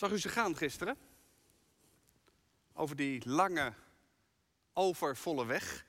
Zag 0.00 0.12
u 0.12 0.18
ze 0.18 0.28
gaan 0.28 0.56
gisteren? 0.56 0.96
Over 2.72 2.96
die 2.96 3.28
lange, 3.28 3.72
overvolle 4.72 5.46
weg. 5.46 5.86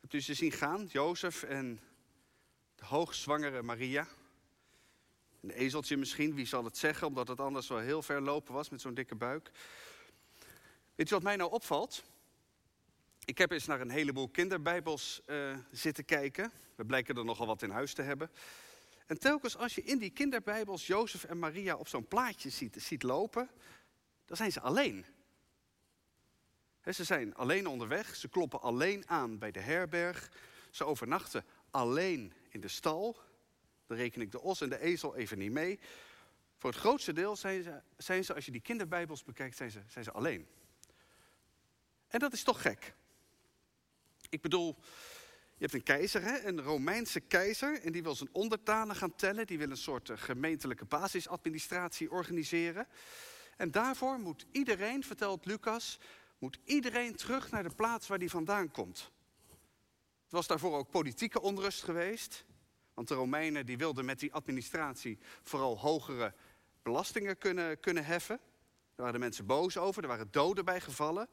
Hebt 0.00 0.12
u 0.12 0.20
ze 0.20 0.34
zien 0.34 0.52
gaan, 0.52 0.86
Jozef 0.86 1.42
en 1.42 1.80
de 2.74 2.84
hoogzwangere 2.84 3.62
Maria? 3.62 4.06
Een 5.40 5.50
ezeltje 5.50 5.96
misschien, 5.96 6.34
wie 6.34 6.46
zal 6.46 6.64
het 6.64 6.76
zeggen, 6.76 7.06
omdat 7.06 7.28
het 7.28 7.40
anders 7.40 7.68
wel 7.68 7.78
heel 7.78 8.02
ver 8.02 8.20
lopen 8.20 8.54
was 8.54 8.68
met 8.68 8.80
zo'n 8.80 8.94
dikke 8.94 9.14
buik. 9.14 9.50
Weet 10.94 11.08
je 11.08 11.14
wat 11.14 11.22
mij 11.22 11.36
nou 11.36 11.50
opvalt? 11.50 12.04
Ik 13.24 13.38
heb 13.38 13.50
eens 13.50 13.66
naar 13.66 13.80
een 13.80 13.90
heleboel 13.90 14.28
kinderbijbels 14.28 15.20
uh, 15.26 15.56
zitten 15.70 16.04
kijken. 16.04 16.52
We 16.74 16.84
blijken 16.84 17.16
er 17.16 17.24
nogal 17.24 17.46
wat 17.46 17.62
in 17.62 17.70
huis 17.70 17.94
te 17.94 18.02
hebben. 18.02 18.30
En 19.06 19.18
telkens 19.18 19.56
als 19.56 19.74
je 19.74 19.82
in 19.82 19.98
die 19.98 20.10
kinderbijbels 20.10 20.86
Jozef 20.86 21.24
en 21.24 21.38
Maria 21.38 21.76
op 21.76 21.88
zo'n 21.88 22.08
plaatje 22.08 22.50
ziet, 22.50 23.02
lopen, 23.02 23.50
dan 24.24 24.36
zijn 24.36 24.52
ze 24.52 24.60
alleen. 24.60 25.04
ze 26.92 27.04
zijn 27.04 27.34
alleen 27.34 27.66
onderweg, 27.66 28.16
ze 28.16 28.28
kloppen 28.28 28.60
alleen 28.60 29.08
aan 29.08 29.38
bij 29.38 29.50
de 29.50 29.60
herberg, 29.60 30.30
ze 30.70 30.84
overnachten 30.84 31.44
alleen 31.70 32.32
in 32.48 32.60
de 32.60 32.68
stal. 32.68 33.16
Dan 33.86 33.96
reken 33.96 34.20
ik 34.20 34.32
de 34.32 34.40
os 34.40 34.60
en 34.60 34.68
de 34.68 34.80
ezel 34.80 35.16
even 35.16 35.38
niet 35.38 35.52
mee. 35.52 35.78
Voor 36.56 36.70
het 36.70 36.78
grootste 36.78 37.12
deel 37.12 37.36
zijn 37.36 37.62
ze, 37.62 37.82
zijn 37.96 38.24
ze 38.24 38.34
als 38.34 38.44
je 38.44 38.50
die 38.50 38.60
kinderbijbels 38.60 39.24
bekijkt, 39.24 39.56
zijn 39.56 39.70
ze, 39.70 39.80
zijn 39.88 40.04
ze 40.04 40.12
alleen. 40.12 40.48
En 42.08 42.18
dat 42.18 42.32
is 42.32 42.42
toch 42.42 42.62
gek. 42.62 42.94
Ik 44.28 44.40
bedoel, 44.40 44.76
je 45.56 45.60
hebt 45.60 45.74
een 45.74 45.82
keizer, 45.82 46.22
hè? 46.22 46.44
een 46.44 46.62
Romeinse 46.62 47.20
keizer, 47.20 47.80
en 47.82 47.92
die 47.92 48.02
wil 48.02 48.14
zijn 48.14 48.28
onderdanen 48.32 48.96
gaan 48.96 49.14
tellen. 49.14 49.46
Die 49.46 49.58
wil 49.58 49.70
een 49.70 49.76
soort 49.76 50.10
eh, 50.10 50.16
gemeentelijke 50.18 50.84
basisadministratie 50.84 52.10
organiseren. 52.10 52.86
En 53.56 53.70
daarvoor 53.70 54.18
moet 54.18 54.46
iedereen, 54.50 55.04
vertelt 55.04 55.46
Lucas, 55.46 56.00
moet 56.38 56.58
iedereen 56.64 57.16
terug 57.16 57.50
naar 57.50 57.62
de 57.62 57.74
plaats 57.74 58.06
waar 58.06 58.18
die 58.18 58.30
vandaan 58.30 58.70
komt. 58.70 59.10
Het 60.22 60.32
was 60.32 60.46
daarvoor 60.46 60.76
ook 60.76 60.90
politieke 60.90 61.40
onrust 61.40 61.82
geweest. 61.82 62.44
Want 62.94 63.08
de 63.08 63.14
Romeinen 63.14 63.66
die 63.66 63.78
wilden 63.78 64.04
met 64.04 64.18
die 64.18 64.32
administratie 64.32 65.18
vooral 65.42 65.78
hogere 65.78 66.34
belastingen 66.82 67.38
kunnen, 67.38 67.80
kunnen 67.80 68.04
heffen. 68.04 68.36
Daar 68.36 68.96
waren 68.96 69.12
de 69.12 69.18
mensen 69.18 69.46
boos 69.46 69.76
over, 69.76 70.02
er 70.02 70.08
waren 70.08 70.28
doden 70.30 70.64
bij 70.64 70.80
gevallen. 70.80 71.28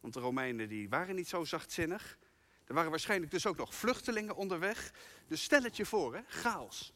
Want 0.00 0.14
de 0.14 0.20
Romeinen 0.20 0.68
die 0.68 0.88
waren 0.88 1.14
niet 1.14 1.28
zo 1.28 1.44
zachtzinnig. 1.44 2.18
Er 2.68 2.74
waren 2.74 2.90
waarschijnlijk 2.90 3.30
dus 3.30 3.46
ook 3.46 3.56
nog 3.56 3.74
vluchtelingen 3.74 4.36
onderweg. 4.36 4.92
Dus 5.26 5.42
stel 5.42 5.62
het 5.62 5.76
je 5.76 5.86
voor, 5.86 6.14
hè? 6.14 6.20
chaos. 6.26 6.92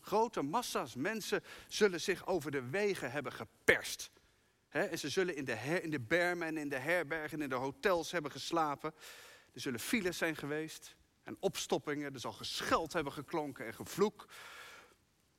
Grote 0.00 0.42
massa's 0.42 0.94
mensen 0.94 1.42
zullen 1.68 2.00
zich 2.00 2.26
over 2.26 2.50
de 2.50 2.68
wegen 2.68 3.10
hebben 3.10 3.32
geperst. 3.32 4.10
en 4.68 4.98
ze 4.98 5.08
zullen 5.08 5.36
in 5.36 5.44
de, 5.44 5.80
in 5.82 5.90
de 5.90 6.00
bermen 6.00 6.46
en 6.46 6.56
in 6.56 6.68
de 6.68 6.78
herbergen 6.78 7.38
en 7.38 7.42
in 7.42 7.48
de 7.48 7.54
hotels 7.54 8.10
hebben 8.10 8.30
geslapen. 8.30 8.94
Er 9.52 9.60
zullen 9.60 9.80
files 9.80 10.18
zijn 10.18 10.36
geweest 10.36 10.96
en 11.22 11.36
opstoppingen. 11.40 12.14
Er 12.14 12.20
zal 12.20 12.32
gescheld 12.32 12.92
hebben 12.92 13.12
geklonken 13.12 13.66
en 13.66 13.74
gevloek. 13.74 14.26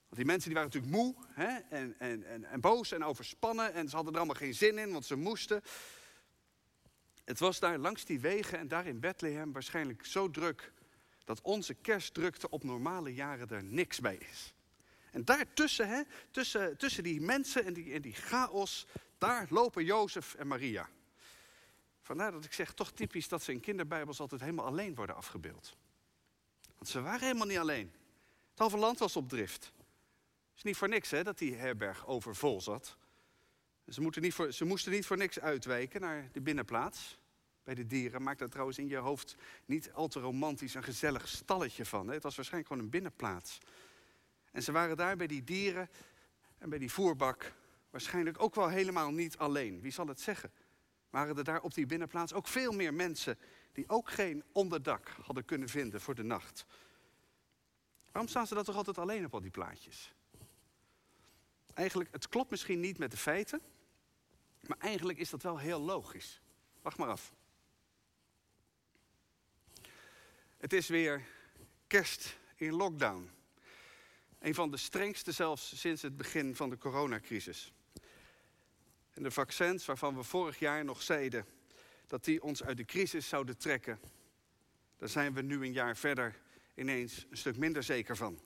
Want 0.04 0.16
die 0.16 0.26
mensen 0.26 0.50
die 0.50 0.58
waren 0.58 0.72
natuurlijk 0.73 0.94
moe 0.94 1.16
en, 1.70 2.00
en, 2.00 2.23
en, 2.23 2.44
en 2.45 2.61
boos 2.61 2.92
en 2.92 3.04
overspannen. 3.04 3.73
En 3.73 3.89
ze 3.89 3.95
hadden 3.95 4.14
er 4.14 4.20
allemaal 4.20 4.39
geen 4.39 4.54
zin 4.54 4.78
in, 4.78 4.92
want 4.92 5.06
ze 5.06 5.16
moesten. 5.16 5.61
Het 7.28 7.39
was 7.39 7.59
daar 7.59 7.78
langs 7.78 8.06
die 8.06 8.20
wegen 8.20 8.59
en 8.59 8.67
daar 8.67 8.86
in 8.86 9.00
Bethlehem 9.00 9.52
waarschijnlijk 9.52 10.06
zo 10.06 10.30
druk 10.30 10.72
dat 11.25 11.42
onze 11.42 11.73
kerstdrukte 11.73 12.50
op 12.50 12.64
normale 12.64 13.14
jaren 13.14 13.50
er 13.50 13.64
niks 13.64 14.00
bij 14.00 14.16
is. 14.16 14.53
En 15.11 15.25
daartussen, 15.25 15.88
hè, 15.88 16.02
tussen, 16.31 16.78
tussen 16.78 17.03
die 17.03 17.22
mensen 17.22 17.66
en 17.66 17.73
die, 17.73 17.94
en 17.94 18.02
die 18.02 18.14
chaos, 18.14 18.88
daar 19.17 19.48
lopen 19.50 19.83
Jozef 19.83 20.33
en 20.33 20.48
Maria. 20.48 20.89
Vandaar 22.02 22.32
dat 22.32 22.45
ik 22.45 22.54
zeg, 22.54 22.73
toch 22.73 22.92
typisch 22.92 23.27
dat 23.27 23.44
ze 23.44 23.52
in 23.52 23.59
kinderbijbels 23.59 24.20
altijd 24.20 24.42
helemaal 24.42 24.65
alleen 24.65 24.95
worden 24.95 25.15
afgebeeld. 25.15 25.76
Want 26.76 26.88
ze 26.88 27.02
waren 27.02 27.27
helemaal 27.27 27.48
niet 27.48 27.58
alleen. 27.58 27.92
Het 28.49 28.59
halve 28.59 28.77
land 28.77 28.99
was 28.99 29.15
op 29.15 29.30
drift. 29.30 29.64
Het 29.65 30.58
is 30.58 30.64
niet 30.64 30.77
voor 30.77 30.89
niks 30.89 31.09
hè, 31.09 31.23
dat 31.23 31.38
die 31.38 31.55
herberg 31.55 32.08
overvol 32.08 32.61
zat. 32.61 32.98
Ze, 33.87 34.02
niet 34.02 34.33
voor, 34.33 34.52
ze 34.52 34.65
moesten 34.65 34.92
niet 34.92 35.05
voor 35.05 35.17
niks 35.17 35.39
uitwijken 35.39 36.02
naar 36.02 36.30
de 36.31 36.42
binnenplaats 36.42 37.17
bij 37.64 37.75
de 37.75 37.86
dieren. 37.86 38.23
Maak 38.23 38.37
daar 38.37 38.49
trouwens 38.49 38.77
in 38.77 38.87
je 38.87 38.98
hoofd 38.98 39.36
niet 39.65 39.92
al 39.93 40.08
te 40.08 40.20
romantisch 40.20 40.73
een 40.73 40.83
gezellig 40.83 41.27
stalletje 41.27 41.86
van. 41.86 42.08
Hè? 42.08 42.14
Het 42.14 42.23
was 42.23 42.36
waarschijnlijk 42.36 42.71
gewoon 42.71 42.86
een 42.86 42.92
binnenplaats. 42.92 43.58
En 44.52 44.64
ze 44.64 44.71
waren 44.71 44.97
daar 44.97 45.15
bij 45.15 45.27
die 45.27 45.43
dieren 45.43 45.89
en 46.58 46.70
bij 46.70 46.80
die 46.80 46.92
voerbak 46.92 47.53
waarschijnlijk 47.89 48.42
ook 48.42 48.55
wel 48.55 48.67
helemaal 48.67 49.11
niet 49.11 49.37
alleen. 49.37 49.81
Wie 49.81 49.92
zal 49.92 50.08
het 50.08 50.20
zeggen? 50.20 50.52
Waren 51.09 51.37
er 51.37 51.43
daar 51.43 51.61
op 51.61 51.73
die 51.73 51.86
binnenplaats 51.86 52.33
ook 52.33 52.47
veel 52.47 52.71
meer 52.71 52.93
mensen 52.93 53.39
die 53.71 53.89
ook 53.89 54.09
geen 54.09 54.43
onderdak 54.52 55.15
hadden 55.21 55.45
kunnen 55.45 55.70
vinden 55.70 56.02
voor 56.02 56.15
de 56.15 56.23
nacht? 56.23 56.65
Waarom 58.11 58.30
staan 58.30 58.47
ze 58.47 58.53
dat 58.53 58.65
toch 58.65 58.76
altijd 58.76 58.97
alleen 58.97 59.26
op 59.26 59.33
al 59.33 59.42
die 59.42 59.52
plaatjes? 59.52 60.14
Eigenlijk, 61.73 62.11
het 62.11 62.27
klopt 62.27 62.49
misschien 62.49 62.80
niet 62.80 62.97
met 62.97 63.11
de 63.11 63.17
feiten, 63.17 63.61
maar 64.62 64.78
eigenlijk 64.78 65.18
is 65.18 65.30
dat 65.30 65.42
wel 65.42 65.58
heel 65.58 65.80
logisch. 65.80 66.42
Wacht 66.82 66.98
maar 66.98 67.10
af. 67.10 67.34
Het 70.58 70.73
is 70.73 70.88
weer 70.88 71.26
kerst 71.88 72.38
in 72.56 72.73
lockdown. 72.73 73.30
Een 74.40 74.56
van 74.56 74.72
de 74.72 74.78
strengste 74.78 75.32
zelfs 75.32 75.80
sinds 75.80 76.02
het 76.02 76.18
begin 76.18 76.56
van 76.56 76.70
de 76.70 76.78
coronacrisis. 76.78 77.73
En 79.12 79.23
de 79.23 79.32
vaccins 79.32 79.86
waarvan 79.86 80.16
we 80.16 80.23
vorig 80.23 80.60
jaar 80.60 80.86
nog 80.86 81.02
zeiden 81.02 81.45
dat 82.08 82.24
die 82.24 82.44
ons 82.44 82.64
uit 82.64 82.78
de 82.78 82.86
crisis 82.86 83.28
zouden 83.28 83.58
trekken, 83.58 84.00
daar 84.98 85.10
zijn 85.10 85.34
we 85.34 85.42
nu 85.42 85.64
een 85.64 85.74
jaar 85.74 85.98
verder 85.98 86.42
ineens 86.76 87.26
een 87.30 87.38
stuk 87.38 87.58
minder 87.58 87.84
zeker 87.84 88.18
van. 88.18 88.39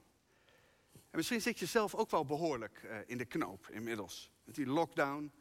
En 0.94 1.18
misschien 1.18 1.42
zit 1.42 1.60
je 1.60 1.66
zelf 1.66 1.96
ook 1.96 2.12
wel 2.12 2.26
behoorlijk 2.26 2.84
eh, 2.84 2.98
in 3.06 3.18
de 3.18 3.26
knoop 3.26 3.70
inmiddels. 3.70 4.32
Met 4.44 4.56
die 4.56 4.66
lockdown, 4.66 5.32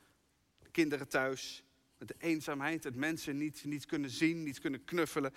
de 0.71 0.81
kinderen 0.81 1.09
thuis, 1.09 1.65
met 1.99 2.09
de 2.09 2.15
eenzaamheid, 2.19 2.85
het 2.85 2.97
mensen 2.97 3.37
niet, 3.37 3.65
niet 3.65 3.87
kunnen 3.87 4.11
zien, 4.11 4.43
niet 4.43 4.61
kunnen 4.61 4.85
knuffelen. 4.85 5.33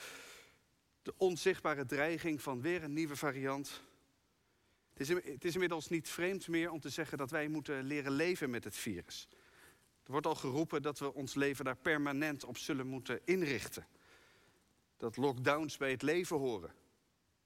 De 1.02 1.14
onzichtbare 1.18 1.86
dreiging 1.86 2.42
van 2.42 2.62
weer 2.62 2.84
een 2.84 2.94
nieuwe 2.94 3.16
variant. 3.16 3.82
Het 4.94 5.10
is, 5.10 5.10
het 5.10 5.46
inmiddels 5.46 5.90
niet 5.90 6.10
vreemd 6.10 6.48
meer 6.48 6.72
om 6.72 6.80
te 6.80 6.90
zeggen 6.90 7.18
dat 7.18 7.32
wij 7.32 7.48
moeten 7.48 7.84
leren 7.84 8.12
leven 8.12 8.50
met 8.50 8.64
het 8.64 8.76
virus. 8.76 9.28
Er 10.04 10.12
wordt 10.12 10.28
al 10.28 10.36
geroepen 10.36 10.82
dat 10.82 11.00
we 11.00 11.14
ons 11.14 11.34
leven 11.34 11.66
daar 11.66 11.78
permanent 11.78 12.44
op 12.44 12.58
zullen 12.58 12.88
moeten 12.88 13.20
inrichten. 13.26 13.88
Dat 14.98 15.18
lockdowns 15.18 15.78
bij 15.78 15.92
het 15.92 16.02
leven 16.02 16.38
horen. 16.38 16.70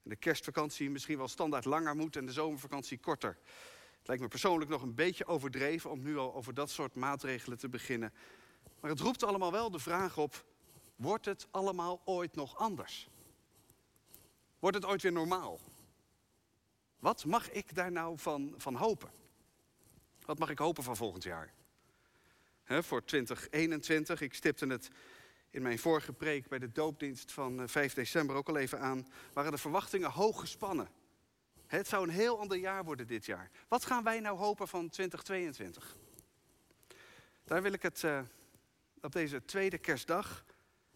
En 0.02 0.10
de 0.10 0.16
kerstvakantie 0.16 0.90
misschien 0.90 1.18
wel 1.18 1.28
standaard 1.28 1.64
langer 1.64 1.96
moet 1.96 2.16
en 2.16 2.26
de 2.26 2.32
zomervakantie 2.32 2.98
korter. 2.98 3.38
Het 3.98 4.06
lijkt 4.06 4.22
me 4.22 4.28
persoonlijk 4.28 4.70
nog 4.70 4.82
een 4.82 4.94
beetje 4.94 5.26
overdreven 5.26 5.90
om 5.90 6.02
nu 6.02 6.16
al 6.16 6.34
over 6.34 6.54
dat 6.54 6.70
soort 6.70 6.94
maatregelen 6.94 7.58
te 7.58 7.68
beginnen. 7.68 8.12
Maar 8.80 8.90
het 8.90 9.00
roept 9.00 9.22
allemaal 9.22 9.52
wel 9.52 9.70
de 9.70 9.78
vraag 9.78 10.18
op: 10.18 10.44
wordt 10.96 11.24
het 11.24 11.46
allemaal 11.50 12.00
ooit 12.04 12.34
nog 12.34 12.56
anders? 12.56 13.08
Wordt 14.58 14.76
het 14.76 14.86
ooit 14.86 15.02
weer 15.02 15.12
normaal? 15.12 15.60
Wat 16.98 17.24
mag 17.24 17.50
ik 17.50 17.74
daar 17.74 17.92
nou 17.92 18.18
van, 18.18 18.54
van 18.56 18.74
hopen? 18.74 19.10
Wat 20.24 20.38
mag 20.38 20.50
ik 20.50 20.58
hopen 20.58 20.82
van 20.82 20.96
volgend 20.96 21.22
jaar? 21.22 21.52
voor 22.68 23.04
2021, 23.04 24.20
ik 24.20 24.34
stipte 24.34 24.66
het 24.66 24.90
in 25.50 25.62
mijn 25.62 25.78
vorige 25.78 26.12
preek 26.12 26.48
bij 26.48 26.58
de 26.58 26.72
doopdienst 26.72 27.32
van 27.32 27.68
5 27.68 27.90
eh, 27.90 27.94
december 27.96 28.36
ook 28.36 28.48
al 28.48 28.56
even 28.56 28.80
aan, 28.80 29.08
waren 29.32 29.50
de 29.50 29.58
verwachtingen 29.58 30.10
hoog 30.10 30.40
gespannen. 30.40 30.88
Het 31.68 31.88
zou 31.88 32.02
een 32.02 32.14
heel 32.14 32.38
ander 32.38 32.56
jaar 32.56 32.84
worden 32.84 33.06
dit 33.06 33.26
jaar. 33.26 33.50
Wat 33.68 33.84
gaan 33.84 34.04
wij 34.04 34.20
nou 34.20 34.38
hopen 34.38 34.68
van 34.68 34.88
2022? 34.88 35.96
Daar 37.44 37.62
wil 37.62 37.72
ik 37.72 37.82
het 37.82 38.02
uh, 38.02 38.20
op 39.02 39.12
deze 39.12 39.44
tweede 39.44 39.78
kerstdag 39.78 40.44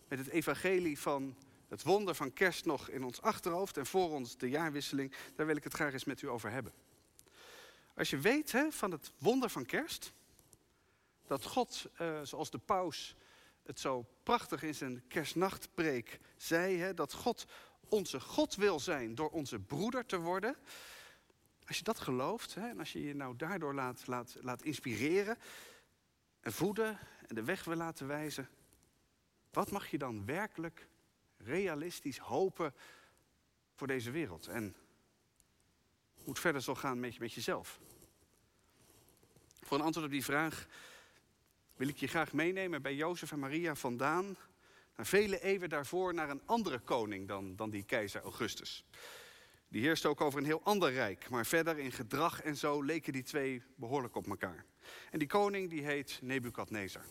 met 0.09 0.19
het 0.19 0.29
evangelie 0.29 0.99
van 0.99 1.37
het 1.69 1.83
wonder 1.83 2.15
van 2.15 2.33
kerst 2.33 2.65
nog 2.65 2.89
in 2.89 3.05
ons 3.05 3.23
achterhoofd 3.23 3.77
en 3.77 3.87
voor 3.87 4.11
ons 4.11 4.37
de 4.37 4.49
jaarwisseling, 4.49 5.15
daar 5.37 5.47
wil 5.47 5.57
ik 5.57 5.65
het 5.65 5.75
graag 5.75 5.93
eens 5.93 6.05
met 6.05 6.23
u 6.23 6.29
over 6.29 6.51
hebben. 6.51 6.73
Als 7.95 8.11
je 8.11 8.19
weet 8.19 8.53
hè, 8.53 8.73
van 8.73 8.91
het 8.91 9.13
wonder 9.19 9.51
van 9.51 9.65
kerst, 9.65 10.13
dat 11.27 11.45
God, 11.45 11.87
uh, 12.01 12.21
zoals 12.23 12.51
de 12.51 12.59
paus 12.59 13.17
het 13.63 13.81
zo 13.81 14.07
prachtig 14.23 14.63
in 14.63 14.75
zijn 14.75 15.03
kerstnachtpreek 15.09 16.21
zei, 16.37 16.79
hè, 16.79 16.95
dat 16.95 17.13
God 17.13 17.47
onze 17.93 18.21
God 18.21 18.55
wil 18.55 18.81
zijn 18.81 19.15
door 19.15 19.31
onze 19.31 19.59
broeder 19.59 20.07
te 20.07 20.19
worden. 20.19 20.57
Als 21.67 21.79
je 21.79 21.85
dat 21.85 21.99
gelooft 21.99 22.55
hè, 22.55 22.69
en 22.69 22.79
als 22.79 22.93
je 22.93 23.03
je 23.03 23.15
nou 23.15 23.37
daardoor 23.37 23.75
laat, 23.75 24.07
laat, 24.07 24.37
laat 24.41 24.63
inspireren 24.63 25.39
en 26.41 26.53
voeden 26.53 26.99
en 27.27 27.35
de 27.35 27.45
weg 27.45 27.65
wil 27.65 27.77
laten 27.77 28.07
wijzen, 28.07 28.49
wat 29.51 29.71
mag 29.71 29.91
je 29.91 29.99
dan 29.99 30.27
werkelijk 30.27 30.87
realistisch 31.37 32.19
hopen 32.19 32.75
voor 33.75 33.87
deze 33.87 34.11
wereld? 34.11 34.47
En 34.47 34.77
hoe 36.15 36.29
het 36.29 36.39
verder 36.39 36.63
zal 36.63 36.75
gaan 36.75 37.01
met, 37.01 37.19
met 37.19 37.33
jezelf? 37.33 37.81
Voor 39.61 39.79
een 39.79 39.85
antwoord 39.85 40.07
op 40.07 40.13
die 40.13 40.25
vraag 40.25 40.67
wil 41.77 41.89
ik 41.89 41.97
je 41.97 42.07
graag 42.07 42.33
meenemen 42.33 42.83
bij 42.83 42.95
Jozef 42.95 43.33
en 43.33 43.39
Maria 43.39 43.75
vandaan. 43.75 44.37
Naar 44.97 45.07
vele 45.07 45.41
eeuwen 45.41 45.69
daarvoor 45.69 46.15
naar 46.15 46.31
een 46.31 46.43
andere 46.47 46.79
koning 46.79 47.29
dan, 47.29 47.57
dan 47.57 47.71
die 47.71 47.85
keizer 47.85 48.23
Augustus. 48.23 48.85
Die 49.69 49.83
heerste 49.83 50.09
ook 50.09 50.21
over 50.21 50.39
een 50.39 50.45
heel 50.45 50.63
ander 50.63 50.93
rijk. 50.93 51.29
Maar 51.29 51.47
verder 51.47 51.79
in 51.79 51.93
gedrag 51.93 52.43
en 52.43 52.57
zo 52.57 52.83
leken 52.83 53.13
die 53.13 53.23
twee 53.23 53.63
behoorlijk 53.77 54.17
op 54.17 54.27
elkaar. 54.27 54.65
En 55.11 55.19
die 55.19 55.29
koning 55.29 55.71
die 55.71 55.85
heet 55.85 56.19
Nebukadnezar. 56.23 57.05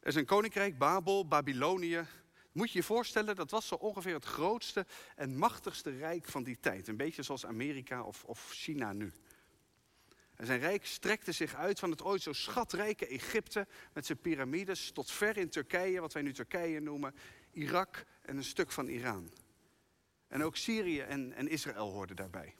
Er 0.00 0.08
is 0.08 0.14
een 0.14 0.24
koninkrijk, 0.24 0.78
Babel, 0.78 1.26
Babylonië. 1.26 2.06
Moet 2.52 2.72
je 2.72 2.78
je 2.78 2.84
voorstellen, 2.84 3.36
dat 3.36 3.50
was 3.50 3.66
zo 3.66 3.74
ongeveer 3.74 4.14
het 4.14 4.24
grootste 4.24 4.86
en 5.16 5.38
machtigste 5.38 5.90
rijk 5.90 6.28
van 6.28 6.42
die 6.42 6.60
tijd. 6.60 6.88
Een 6.88 6.96
beetje 6.96 7.22
zoals 7.22 7.46
Amerika 7.46 8.02
of, 8.02 8.24
of 8.24 8.50
China 8.50 8.92
nu. 8.92 9.12
En 10.42 10.48
zijn 10.48 10.60
rijk 10.60 10.86
strekte 10.86 11.32
zich 11.32 11.54
uit 11.54 11.78
van 11.78 11.90
het 11.90 12.02
ooit 12.02 12.22
zo 12.22 12.32
schatrijke 12.32 13.06
Egypte 13.06 13.66
met 13.92 14.06
zijn 14.06 14.18
piramides 14.18 14.90
tot 14.90 15.10
ver 15.10 15.36
in 15.36 15.48
Turkije, 15.48 16.00
wat 16.00 16.12
wij 16.12 16.22
nu 16.22 16.32
Turkije 16.32 16.80
noemen, 16.80 17.14
Irak 17.52 18.04
en 18.22 18.36
een 18.36 18.44
stuk 18.44 18.72
van 18.72 18.86
Iran. 18.86 19.32
En 20.28 20.42
ook 20.42 20.56
Syrië 20.56 21.00
en, 21.00 21.32
en 21.32 21.48
Israël 21.48 21.90
hoorden 21.90 22.16
daarbij. 22.16 22.54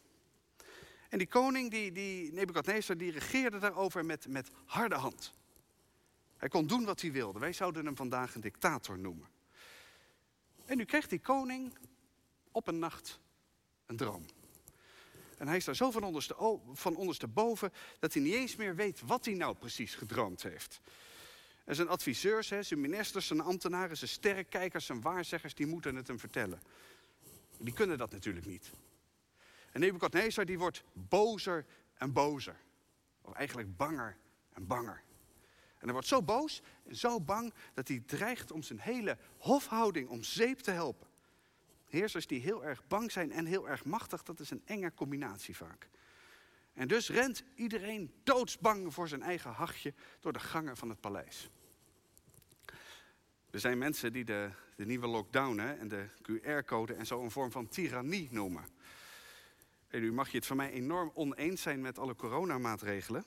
En 1.09 1.19
die 1.19 1.27
koning, 1.27 1.71
die, 1.71 1.93
die 1.93 2.33
Nebukadnezar, 2.33 2.97
die 2.97 3.11
regeerde 3.11 3.59
daarover 3.59 4.05
met, 4.05 4.29
met 4.29 4.51
harde 4.65 4.97
hand. 4.97 5.35
Hij 6.37 6.49
kon 6.49 6.67
doen 6.67 6.85
wat 6.85 7.01
hij 7.01 7.13
wilde. 7.13 7.39
Wij 7.39 7.53
zouden 7.53 7.85
hem 7.87 7.97
vandaag 7.97 8.35
een 8.35 8.41
dictator 8.41 8.99
noemen. 8.99 9.29
En 10.65 10.77
nu 10.77 10.85
kreeg 10.85 11.09
die 11.09 11.21
koning 11.21 11.79
op 12.51 12.67
een 12.67 12.79
nacht 12.79 13.21
een 13.87 13.97
droom. 13.97 14.27
En 15.43 15.49
hij 15.49 15.57
is 15.57 15.65
daar 15.65 15.77
zo 15.77 15.91
van, 15.91 16.03
onderste, 16.03 16.61
van 16.73 16.97
ondersteboven 16.97 17.73
dat 17.99 18.13
hij 18.13 18.23
niet 18.23 18.35
eens 18.35 18.57
meer 18.57 18.77
weet 18.77 19.01
wat 19.01 19.25
hij 19.25 19.35
nou 19.35 19.55
precies 19.55 19.95
gedroomd 19.95 20.43
heeft. 20.43 20.81
En 21.65 21.75
zijn 21.75 21.89
adviseurs, 21.89 22.47
zijn 22.47 22.81
ministers, 22.81 23.27
zijn 23.27 23.41
ambtenaren, 23.41 23.97
zijn 23.97 24.11
sterrenkijkers, 24.11 24.87
zijn 24.87 25.01
waarzeggers, 25.01 25.55
die 25.55 25.67
moeten 25.67 25.97
het 25.97 26.07
hem 26.07 26.19
vertellen. 26.19 26.63
Die 27.59 27.73
kunnen 27.73 27.99
dat 27.99 28.11
natuurlijk 28.11 28.47
niet. 28.47 28.71
En 29.73 29.81
Nebuchadnezzar 29.81 30.45
die 30.45 30.59
wordt 30.59 30.85
bozer 30.93 31.67
en 31.95 32.13
bozer. 32.13 32.57
Of 33.21 33.33
eigenlijk 33.33 33.77
banger 33.77 34.17
en 34.53 34.67
banger. 34.67 35.03
En 35.79 35.85
hij 35.85 35.93
wordt 35.93 36.09
zo 36.09 36.23
boos 36.23 36.63
en 36.89 36.97
zo 36.97 37.21
bang 37.21 37.53
dat 37.75 37.89
hij 37.89 38.03
dreigt 38.07 38.51
om 38.51 38.63
zijn 38.63 38.81
hele 38.81 39.19
hofhouding 39.39 40.09
om 40.09 40.23
zeep 40.23 40.59
te 40.59 40.71
helpen. 40.71 41.07
Heersers 41.93 42.27
die 42.27 42.41
heel 42.41 42.65
erg 42.65 42.87
bang 42.87 43.13
zijn 43.13 43.33
en 43.33 43.47
heel 43.47 43.69
erg 43.69 43.85
machtig, 43.85 44.23
dat 44.23 44.41
is 44.41 44.51
een 44.51 44.63
enge 44.65 44.95
combinatie 44.95 45.57
vaak. 45.57 45.89
En 46.75 46.89
dus 46.89 47.09
rent 47.09 47.43
iedereen 47.55 48.13
doodsbang 48.23 48.95
voor 48.95 49.09
zijn 49.09 49.23
eigen 49.23 49.51
hachje 49.51 49.95
door 50.21 50.33
de 50.33 50.41
gangen 50.41 50.77
van 50.77 50.89
het 50.89 51.01
paleis. 51.01 51.51
Er 53.51 53.61
zijn 53.61 53.79
mensen 53.79 54.13
die 54.13 54.25
de, 54.25 54.51
de 54.77 54.87
nieuwe 54.87 55.07
lockdown 55.07 55.59
hè, 55.59 55.73
en 55.73 55.89
de 55.89 56.07
QR-code 56.23 56.95
en 56.95 57.07
zo 57.07 57.23
een 57.23 57.31
vorm 57.31 57.51
van 57.51 57.69
tirannie 57.69 58.29
noemen. 58.31 58.65
En 59.89 60.01
nu 60.01 60.13
mag 60.13 60.31
je 60.31 60.37
het 60.37 60.47
van 60.47 60.57
mij 60.57 60.71
enorm 60.71 61.11
oneens 61.15 61.63
zijn 61.63 61.81
met 61.81 61.99
alle 61.99 62.17
coronamaatregelen. 62.17 63.25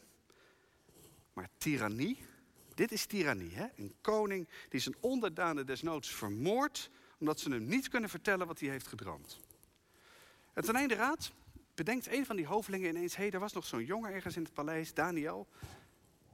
Maar 1.33 1.49
tirannie, 1.57 2.25
dit 2.73 2.91
is 2.91 3.05
tirannie. 3.05 3.55
Hè? 3.55 3.65
Een 3.75 3.95
koning 4.01 4.47
die 4.69 4.79
zijn 4.79 4.95
onderdanen 4.99 5.65
desnoods 5.65 6.15
vermoordt... 6.15 6.89
omdat 7.17 7.39
ze 7.39 7.49
hem 7.49 7.65
niet 7.65 7.87
kunnen 7.89 8.09
vertellen 8.09 8.47
wat 8.47 8.59
hij 8.59 8.69
heeft 8.69 8.87
gedroomd. 8.87 9.39
En 10.53 10.63
ten 10.63 10.75
einde 10.75 10.95
raad 10.95 11.31
bedenkt 11.75 12.07
een 12.07 12.25
van 12.25 12.35
die 12.35 12.45
hovelingen 12.45 12.89
ineens... 12.89 13.15
hé, 13.15 13.23
hey, 13.23 13.31
er 13.31 13.39
was 13.39 13.53
nog 13.53 13.65
zo'n 13.65 13.85
jongen 13.85 14.13
ergens 14.13 14.35
in 14.35 14.43
het 14.43 14.53
paleis, 14.53 14.93
Daniel. 14.93 15.47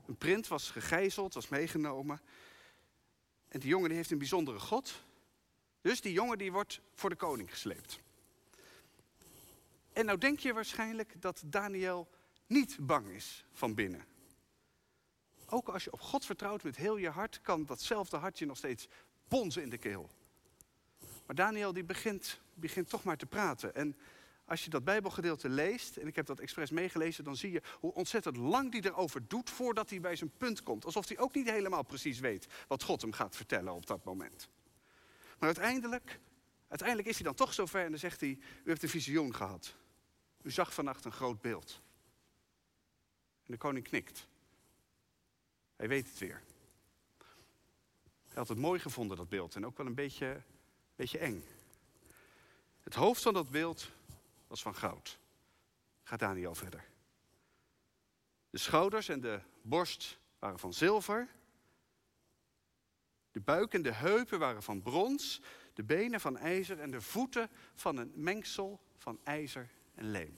Een 0.07 0.17
print 0.17 0.47
was 0.47 0.69
gegijzeld, 0.69 1.33
was 1.33 1.47
meegenomen. 1.47 2.21
En 3.47 3.59
die 3.59 3.69
jongen 3.69 3.87
die 3.87 3.97
heeft 3.97 4.11
een 4.11 4.17
bijzondere 4.17 4.59
God. 4.59 5.03
Dus 5.81 6.01
die 6.01 6.13
jongen 6.13 6.37
die 6.37 6.51
wordt 6.51 6.81
voor 6.93 7.09
de 7.09 7.15
koning 7.15 7.51
gesleept. 7.51 7.99
En 9.93 10.05
nou 10.05 10.17
denk 10.17 10.39
je 10.39 10.53
waarschijnlijk 10.53 11.21
dat 11.21 11.43
Daniel 11.45 12.09
niet 12.47 12.77
bang 12.79 13.07
is 13.07 13.45
van 13.51 13.73
binnen. 13.73 14.05
Ook 15.45 15.69
als 15.69 15.83
je 15.83 15.91
op 15.91 16.01
God 16.01 16.25
vertrouwt 16.25 16.63
met 16.63 16.75
heel 16.75 16.97
je 16.97 17.09
hart, 17.09 17.41
kan 17.41 17.65
datzelfde 17.65 18.17
hartje 18.17 18.45
nog 18.45 18.57
steeds 18.57 18.87
bonzen 19.27 19.61
in 19.61 19.69
de 19.69 19.77
keel. 19.77 20.09
Maar 21.31 21.45
Daniel 21.45 21.73
die 21.73 21.83
begint, 21.83 22.39
begint 22.53 22.89
toch 22.89 23.03
maar 23.03 23.17
te 23.17 23.25
praten. 23.25 23.75
En 23.75 23.97
als 24.45 24.63
je 24.63 24.69
dat 24.69 24.83
Bijbelgedeelte 24.83 25.49
leest, 25.49 25.97
en 25.97 26.07
ik 26.07 26.15
heb 26.15 26.25
dat 26.25 26.39
expres 26.39 26.69
meegelezen, 26.69 27.23
dan 27.23 27.35
zie 27.35 27.51
je 27.51 27.61
hoe 27.79 27.93
ontzettend 27.93 28.37
lang 28.37 28.71
die 28.71 28.85
erover 28.85 29.27
doet 29.27 29.49
voordat 29.49 29.89
hij 29.89 29.99
bij 29.99 30.15
zijn 30.15 30.31
punt 30.37 30.63
komt. 30.63 30.85
Alsof 30.85 31.07
hij 31.07 31.19
ook 31.19 31.33
niet 31.33 31.49
helemaal 31.49 31.83
precies 31.83 32.19
weet 32.19 32.47
wat 32.67 32.83
God 32.83 33.01
hem 33.01 33.11
gaat 33.11 33.35
vertellen 33.35 33.73
op 33.73 33.85
dat 33.85 34.03
moment. 34.03 34.49
Maar 35.39 35.47
uiteindelijk, 35.47 36.19
uiteindelijk 36.67 37.07
is 37.07 37.15
hij 37.15 37.23
dan 37.23 37.35
toch 37.35 37.53
zover 37.53 37.83
en 37.83 37.89
dan 37.89 37.99
zegt 37.99 38.19
hij, 38.19 38.29
u 38.63 38.69
heeft 38.69 38.83
een 38.83 38.89
visioen 38.89 39.35
gehad. 39.35 39.75
U 40.41 40.51
zag 40.51 40.73
vannacht 40.73 41.05
een 41.05 41.11
groot 41.11 41.41
beeld. 41.41 41.81
En 43.45 43.51
de 43.51 43.57
koning 43.57 43.87
knikt. 43.87 44.27
Hij 45.75 45.87
weet 45.87 46.09
het 46.09 46.17
weer. 46.17 46.41
Hij 48.27 48.37
had 48.37 48.47
het 48.47 48.57
mooi 48.57 48.79
gevonden, 48.79 49.17
dat 49.17 49.29
beeld, 49.29 49.55
en 49.55 49.65
ook 49.65 49.77
wel 49.77 49.85
een 49.85 49.95
beetje, 49.95 50.43
beetje 51.01 51.17
eng. 51.17 51.43
Het 52.83 52.93
hoofd 52.93 53.21
van 53.21 53.33
dat 53.33 53.49
beeld 53.49 53.91
was 54.47 54.61
van 54.61 54.75
goud. 54.75 55.19
Gaat 56.03 56.19
Daniel 56.19 56.55
verder. 56.55 56.83
De 58.49 58.57
schouders 58.57 59.09
en 59.09 59.21
de 59.21 59.41
borst 59.61 60.17
waren 60.39 60.59
van 60.59 60.73
zilver. 60.73 61.27
De 63.31 63.39
buik 63.39 63.73
en 63.73 63.81
de 63.81 63.93
heupen 63.93 64.39
waren 64.39 64.63
van 64.63 64.81
brons. 64.81 65.41
De 65.73 65.83
benen 65.83 66.21
van 66.21 66.37
ijzer 66.37 66.79
en 66.79 66.91
de 66.91 67.01
voeten 67.01 67.49
van 67.73 67.97
een 67.97 68.11
mengsel 68.15 68.79
van 68.97 69.19
ijzer 69.23 69.69
en 69.95 70.11
leem. 70.11 70.35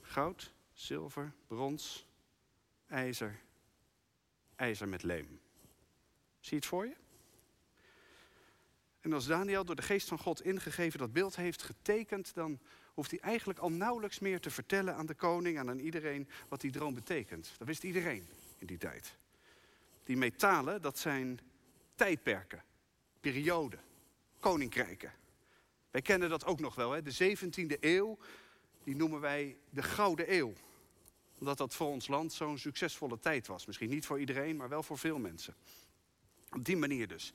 Goud, 0.00 0.52
zilver, 0.72 1.32
brons, 1.46 2.06
ijzer, 2.86 3.40
ijzer 4.56 4.88
met 4.88 5.02
leem. 5.02 5.40
Zie 6.40 6.50
je 6.50 6.56
het 6.56 6.66
voor 6.66 6.86
je? 6.86 7.02
En 9.04 9.12
als 9.12 9.26
Daniel 9.26 9.64
door 9.64 9.76
de 9.76 9.82
geest 9.82 10.08
van 10.08 10.18
God 10.18 10.44
ingegeven 10.44 10.98
dat 10.98 11.12
beeld 11.12 11.36
heeft 11.36 11.62
getekend, 11.62 12.34
dan 12.34 12.58
hoeft 12.94 13.10
hij 13.10 13.20
eigenlijk 13.20 13.58
al 13.58 13.70
nauwelijks 13.70 14.18
meer 14.18 14.40
te 14.40 14.50
vertellen 14.50 14.94
aan 14.94 15.06
de 15.06 15.14
koning 15.14 15.58
en 15.58 15.68
aan 15.68 15.78
iedereen 15.78 16.28
wat 16.48 16.60
die 16.60 16.70
droom 16.70 16.94
betekent. 16.94 17.54
Dat 17.58 17.66
wist 17.66 17.84
iedereen 17.84 18.26
in 18.58 18.66
die 18.66 18.78
tijd. 18.78 19.16
Die 20.04 20.16
metalen, 20.16 20.82
dat 20.82 20.98
zijn 20.98 21.40
tijdperken, 21.94 22.62
perioden, 23.20 23.80
koninkrijken. 24.38 25.12
Wij 25.90 26.02
kennen 26.02 26.28
dat 26.28 26.44
ook 26.44 26.60
nog 26.60 26.74
wel, 26.74 26.90
hè? 26.90 27.02
de 27.02 27.36
17e 27.36 27.80
eeuw, 27.80 28.18
die 28.84 28.96
noemen 28.96 29.20
wij 29.20 29.56
de 29.70 29.82
Gouden 29.82 30.34
Eeuw. 30.34 30.52
Omdat 31.38 31.58
dat 31.58 31.74
voor 31.74 31.88
ons 31.88 32.08
land 32.08 32.32
zo'n 32.32 32.58
succesvolle 32.58 33.18
tijd 33.18 33.46
was. 33.46 33.66
Misschien 33.66 33.90
niet 33.90 34.06
voor 34.06 34.20
iedereen, 34.20 34.56
maar 34.56 34.68
wel 34.68 34.82
voor 34.82 34.98
veel 34.98 35.18
mensen. 35.18 35.54
Op 36.50 36.64
die 36.64 36.76
manier 36.76 37.08
dus. 37.08 37.32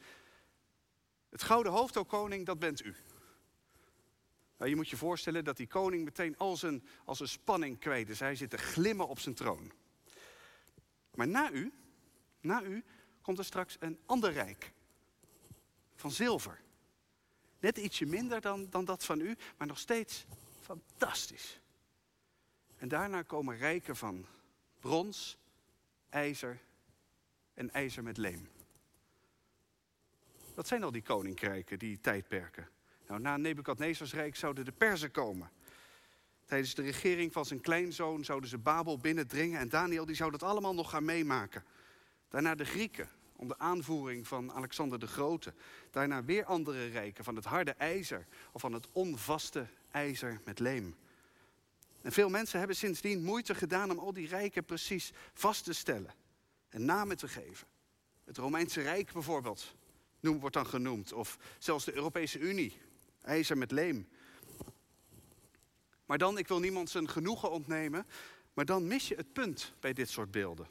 Het 1.29 1.43
gouden 1.43 1.71
hoofd, 1.71 1.97
o 1.97 2.03
koning, 2.03 2.45
dat 2.45 2.59
bent 2.59 2.85
u. 2.85 2.95
Nou, 4.57 4.69
je 4.69 4.75
moet 4.75 4.89
je 4.89 4.97
voorstellen 4.97 5.43
dat 5.43 5.57
die 5.57 5.67
koning 5.67 6.03
meteen 6.03 6.37
al 6.37 6.57
zijn, 6.57 6.87
al 7.05 7.15
zijn 7.15 7.29
spanning 7.29 7.79
kwijt 7.79 8.09
is. 8.09 8.19
Hij 8.19 8.35
zit 8.35 8.49
te 8.49 8.57
glimmen 8.57 9.07
op 9.07 9.19
zijn 9.19 9.35
troon. 9.35 9.71
Maar 11.15 11.27
na 11.27 11.51
u, 11.51 11.73
na 12.41 12.63
u, 12.63 12.83
komt 13.21 13.37
er 13.37 13.45
straks 13.45 13.77
een 13.79 13.99
ander 14.05 14.31
rijk. 14.31 14.71
Van 15.95 16.11
zilver. 16.11 16.61
Net 17.59 17.77
ietsje 17.77 18.05
minder 18.05 18.41
dan, 18.41 18.69
dan 18.69 18.85
dat 18.85 19.05
van 19.05 19.19
u, 19.19 19.37
maar 19.57 19.67
nog 19.67 19.79
steeds 19.79 20.25
fantastisch. 20.61 21.59
En 22.77 22.87
daarna 22.87 23.21
komen 23.21 23.57
rijken 23.57 23.95
van 23.95 24.25
brons, 24.79 25.37
ijzer 26.09 26.59
en 27.53 27.71
ijzer 27.71 28.03
met 28.03 28.17
leem. 28.17 28.49
Wat 30.59 30.67
zijn 30.67 30.83
al 30.83 30.91
die 30.91 31.01
koninkrijken, 31.01 31.79
die 31.79 31.99
tijdperken? 31.99 32.69
Nou, 33.07 33.21
na 33.21 33.37
Nebukadnezars 33.37 34.13
rijk 34.13 34.35
zouden 34.35 34.65
de 34.65 34.71
Perzen 34.71 35.11
komen. 35.11 35.51
Tijdens 36.45 36.75
de 36.75 36.81
regering 36.81 37.33
van 37.33 37.45
zijn 37.45 37.61
kleinzoon 37.61 38.23
zouden 38.25 38.49
ze 38.49 38.57
Babel 38.57 38.97
binnendringen 38.97 39.59
en 39.59 39.69
Daniel 39.69 40.05
die 40.05 40.15
zou 40.15 40.31
dat 40.31 40.43
allemaal 40.43 40.73
nog 40.73 40.89
gaan 40.89 41.05
meemaken. 41.05 41.63
Daarna 42.29 42.55
de 42.55 42.65
Grieken, 42.65 43.09
onder 43.35 43.57
aanvoering 43.57 44.27
van 44.27 44.51
Alexander 44.51 44.99
de 44.99 45.07
Grote. 45.07 45.53
Daarna 45.91 46.23
weer 46.23 46.45
andere 46.45 46.87
rijken 46.87 47.23
van 47.23 47.35
het 47.35 47.45
harde 47.45 47.71
ijzer 47.71 48.27
of 48.51 48.61
van 48.61 48.73
het 48.73 48.87
onvaste 48.91 49.67
ijzer 49.91 50.41
met 50.45 50.59
leem. 50.59 50.95
En 52.01 52.11
veel 52.11 52.29
mensen 52.29 52.59
hebben 52.59 52.77
sindsdien 52.77 53.23
moeite 53.23 53.55
gedaan 53.55 53.91
om 53.91 53.99
al 53.99 54.13
die 54.13 54.27
rijken 54.27 54.65
precies 54.65 55.11
vast 55.33 55.63
te 55.63 55.73
stellen 55.73 56.13
en 56.69 56.85
namen 56.85 57.17
te 57.17 57.27
geven. 57.27 57.67
Het 58.23 58.37
Romeinse 58.37 58.81
Rijk 58.81 59.13
bijvoorbeeld, 59.13 59.77
noem, 60.19 60.39
wordt 60.39 60.55
dan 60.55 60.67
genoemd. 60.67 61.13
Of 61.13 61.37
zelfs 61.57 61.85
de 61.85 61.95
Europese 61.95 62.39
Unie, 62.39 62.77
ijzer 63.21 63.57
met 63.57 63.71
leem. 63.71 64.07
Maar 66.05 66.17
dan, 66.17 66.37
ik 66.37 66.47
wil 66.47 66.59
niemand 66.59 66.89
zijn 66.89 67.09
genoegen 67.09 67.51
ontnemen, 67.51 68.05
Maar 68.53 68.65
dan 68.65 68.87
mis 68.87 69.07
je 69.07 69.15
het 69.15 69.33
punt 69.33 69.73
bij 69.79 69.93
dit 69.93 70.09
soort 70.09 70.31
beelden. 70.31 70.67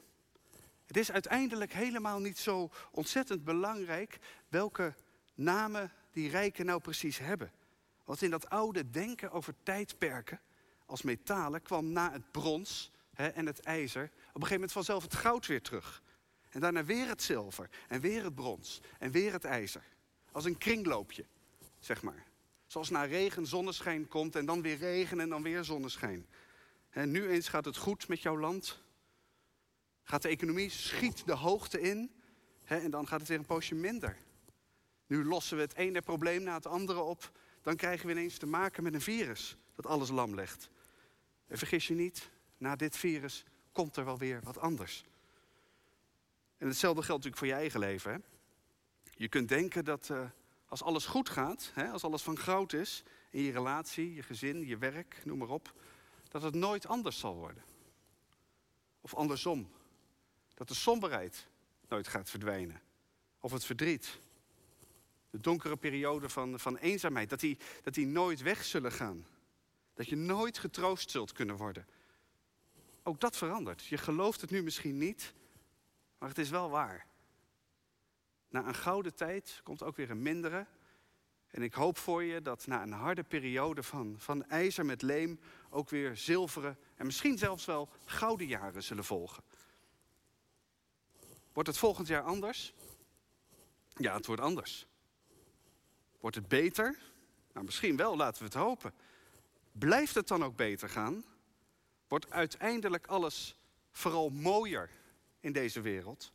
Het 0.85 0.97
is 0.97 1.11
uiteindelijk 1.11 1.73
helemaal 1.73 2.19
niet 2.19 2.37
zo 2.37 2.69
ontzettend 2.91 3.43
belangrijk 3.43 4.19
welke 4.47 4.95
namen 5.35 5.91
die 6.11 6.29
rijken 6.29 6.65
nou 6.65 6.81
precies 6.81 7.17
hebben. 7.17 7.51
Want 8.03 8.21
in 8.21 8.29
dat 8.29 8.49
oude 8.49 8.89
denken 8.89 9.31
over 9.31 9.53
tijdperken 9.63 10.39
als 10.85 11.01
metalen 11.01 11.61
kwam 11.61 11.91
na 11.91 12.11
het 12.11 12.31
brons 12.31 12.91
hè, 13.13 13.27
en 13.27 13.45
het 13.45 13.59
ijzer 13.59 14.03
op 14.03 14.11
een 14.11 14.31
gegeven 14.33 14.53
moment 14.53 14.71
vanzelf 14.71 15.03
het 15.03 15.13
goud 15.13 15.45
weer 15.45 15.61
terug. 15.61 16.01
En 16.49 16.59
daarna 16.59 16.83
weer 16.83 17.07
het 17.07 17.21
zilver 17.21 17.69
en 17.87 18.01
weer 18.01 18.23
het 18.23 18.35
brons 18.35 18.81
en 18.99 19.11
weer 19.11 19.31
het 19.31 19.43
ijzer. 19.43 19.83
Als 20.31 20.45
een 20.45 20.57
kringloopje, 20.57 21.25
zeg 21.79 22.01
maar. 22.01 22.25
Zoals 22.67 22.89
na 22.89 23.03
regen 23.03 23.45
zonneschijn 23.45 24.07
komt 24.07 24.35
en 24.35 24.45
dan 24.45 24.61
weer 24.61 24.77
regen 24.77 25.19
en 25.19 25.29
dan 25.29 25.43
weer 25.43 25.63
zonneschijn. 25.63 26.27
En 26.89 27.11
nu 27.11 27.29
eens 27.29 27.47
gaat 27.47 27.65
het 27.65 27.77
goed 27.77 28.07
met 28.07 28.21
jouw 28.21 28.37
land. 28.37 28.81
Gaat 30.03 30.21
de 30.21 30.29
economie, 30.29 30.69
schiet 30.69 31.25
de 31.25 31.33
hoogte 31.33 31.81
in. 31.81 32.11
Hè, 32.63 32.77
en 32.77 32.91
dan 32.91 33.07
gaat 33.07 33.19
het 33.19 33.29
weer 33.29 33.37
een 33.37 33.45
poosje 33.45 33.75
minder. 33.75 34.17
Nu 35.07 35.25
lossen 35.25 35.57
we 35.57 35.63
het 35.63 35.75
ene 35.75 36.01
probleem 36.01 36.43
na 36.43 36.53
het 36.53 36.67
andere 36.67 36.99
op. 36.99 37.31
Dan 37.61 37.75
krijgen 37.75 38.05
we 38.05 38.11
ineens 38.11 38.37
te 38.37 38.45
maken 38.45 38.83
met 38.83 38.93
een 38.93 39.01
virus 39.01 39.57
dat 39.75 39.85
alles 39.85 40.09
lam 40.09 40.35
legt. 40.35 40.69
En 41.47 41.57
vergis 41.57 41.87
je 41.87 41.93
niet, 41.93 42.29
na 42.57 42.75
dit 42.75 42.97
virus 42.97 43.45
komt 43.71 43.95
er 43.95 44.05
wel 44.05 44.17
weer 44.17 44.41
wat 44.43 44.57
anders. 44.57 45.05
En 46.59 46.67
hetzelfde 46.67 47.03
geldt 47.03 47.23
natuurlijk 47.23 47.37
voor 47.37 47.47
je 47.47 47.53
eigen 47.53 47.79
leven. 47.79 48.11
Hè? 48.11 48.17
Je 49.15 49.27
kunt 49.27 49.49
denken 49.49 49.85
dat 49.85 50.09
uh, 50.11 50.21
als 50.65 50.83
alles 50.83 51.05
goed 51.05 51.29
gaat, 51.29 51.71
hè, 51.73 51.89
als 51.89 52.03
alles 52.03 52.21
van 52.21 52.37
goud 52.37 52.73
is, 52.73 53.03
in 53.29 53.41
je 53.41 53.51
relatie, 53.51 54.13
je 54.13 54.23
gezin, 54.23 54.67
je 54.67 54.77
werk, 54.77 55.21
noem 55.25 55.37
maar 55.37 55.49
op, 55.49 55.73
dat 56.29 56.41
het 56.41 56.55
nooit 56.55 56.87
anders 56.87 57.19
zal 57.19 57.35
worden. 57.35 57.63
Of 59.01 59.15
andersom, 59.15 59.71
dat 60.53 60.67
de 60.67 60.73
somberheid 60.73 61.47
nooit 61.87 62.07
gaat 62.07 62.29
verdwijnen. 62.29 62.81
Of 63.39 63.51
het 63.51 63.65
verdriet. 63.65 64.19
De 65.29 65.39
donkere 65.39 65.77
periode 65.77 66.29
van, 66.29 66.59
van 66.59 66.77
eenzaamheid, 66.77 67.29
dat 67.29 67.39
die, 67.39 67.57
dat 67.83 67.93
die 67.93 68.07
nooit 68.07 68.41
weg 68.41 68.65
zullen 68.65 68.91
gaan. 68.91 69.27
Dat 69.93 70.09
je 70.09 70.15
nooit 70.15 70.57
getroost 70.57 71.11
zult 71.11 71.31
kunnen 71.31 71.55
worden. 71.55 71.87
Ook 73.03 73.19
dat 73.19 73.37
verandert. 73.37 73.85
Je 73.85 73.97
gelooft 73.97 74.41
het 74.41 74.49
nu 74.49 74.63
misschien 74.63 74.97
niet, 74.97 75.33
maar 76.19 76.29
het 76.29 76.37
is 76.37 76.49
wel 76.49 76.69
waar. 76.69 77.05
Na 78.49 78.67
een 78.67 78.75
gouden 78.75 79.15
tijd 79.15 79.61
komt 79.63 79.83
ook 79.83 79.95
weer 79.95 80.09
een 80.09 80.21
mindere. 80.21 80.65
En 81.47 81.61
ik 81.61 81.73
hoop 81.73 81.97
voor 81.97 82.23
je 82.23 82.41
dat 82.41 82.67
na 82.67 82.81
een 82.81 82.91
harde 82.91 83.23
periode 83.23 83.83
van, 83.83 84.15
van 84.17 84.45
ijzer 84.45 84.85
met 84.85 85.01
leem 85.01 85.39
ook 85.69 85.89
weer 85.89 86.17
zilveren 86.17 86.77
en 86.95 87.05
misschien 87.05 87.37
zelfs 87.37 87.65
wel 87.65 87.89
gouden 88.05 88.47
jaren 88.47 88.83
zullen 88.83 89.03
volgen. 89.03 89.43
Wordt 91.53 91.69
het 91.69 91.77
volgend 91.77 92.07
jaar 92.07 92.23
anders? 92.23 92.73
Ja, 93.95 94.15
het 94.15 94.25
wordt 94.25 94.41
anders. 94.41 94.87
Wordt 96.19 96.35
het 96.35 96.47
beter? 96.47 96.97
Nou, 97.53 97.65
misschien 97.65 97.95
wel, 97.95 98.15
laten 98.15 98.39
we 98.39 98.45
het 98.45 98.53
hopen. 98.53 98.93
Blijft 99.71 100.15
het 100.15 100.27
dan 100.27 100.43
ook 100.43 100.55
beter 100.55 100.89
gaan? 100.89 101.23
Wordt 102.07 102.31
uiteindelijk 102.31 103.07
alles 103.07 103.55
vooral 103.91 104.29
mooier 104.29 104.89
in 105.39 105.51
deze 105.51 105.81
wereld? 105.81 106.31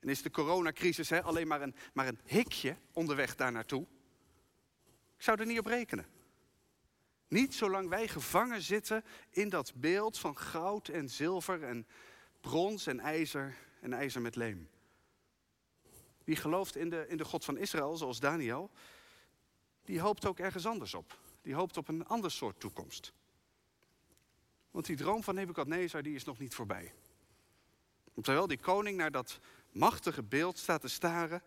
En 0.00 0.08
is 0.08 0.22
de 0.22 0.30
coronacrisis 0.30 1.10
hè, 1.10 1.22
alleen 1.22 1.46
maar 1.46 1.62
een, 1.62 1.74
maar 1.92 2.08
een 2.08 2.20
hikje 2.24 2.76
onderweg 2.92 3.34
daar 3.36 3.52
naartoe? 3.52 3.86
Ik 5.16 5.22
zou 5.22 5.40
er 5.40 5.46
niet 5.46 5.58
op 5.58 5.66
rekenen. 5.66 6.06
Niet 7.28 7.54
zolang 7.54 7.88
wij 7.88 8.08
gevangen 8.08 8.62
zitten 8.62 9.04
in 9.30 9.48
dat 9.48 9.72
beeld 9.74 10.18
van 10.18 10.36
goud 10.36 10.88
en 10.88 11.10
zilver 11.10 11.62
en 11.62 11.86
brons 12.40 12.86
en 12.86 13.00
ijzer 13.00 13.54
en 13.80 13.92
ijzer 13.92 14.20
met 14.20 14.36
leem. 14.36 14.68
Wie 16.24 16.36
gelooft 16.36 16.76
in 16.76 16.90
de, 16.90 17.06
in 17.08 17.16
de 17.16 17.24
God 17.24 17.44
van 17.44 17.56
Israël, 17.56 17.96
zoals 17.96 18.20
Daniel, 18.20 18.70
die 19.84 20.00
hoopt 20.00 20.26
ook 20.26 20.38
ergens 20.38 20.66
anders 20.66 20.94
op. 20.94 21.18
Die 21.42 21.54
hoopt 21.54 21.76
op 21.76 21.88
een 21.88 22.06
ander 22.06 22.30
soort 22.30 22.60
toekomst. 22.60 23.12
Want 24.70 24.86
die 24.86 24.96
droom 24.96 25.22
van 25.22 25.34
Nebukadnezar 25.34 26.02
die 26.02 26.14
is 26.14 26.24
nog 26.24 26.38
niet 26.38 26.54
voorbij. 26.54 26.92
Terwijl 28.22 28.46
die 28.46 28.58
koning 28.58 28.96
naar 28.96 29.10
dat 29.10 29.38
machtige 29.70 30.22
beeld 30.22 30.58
staat 30.58 30.80
te 30.80 30.88
staren, 30.88 31.42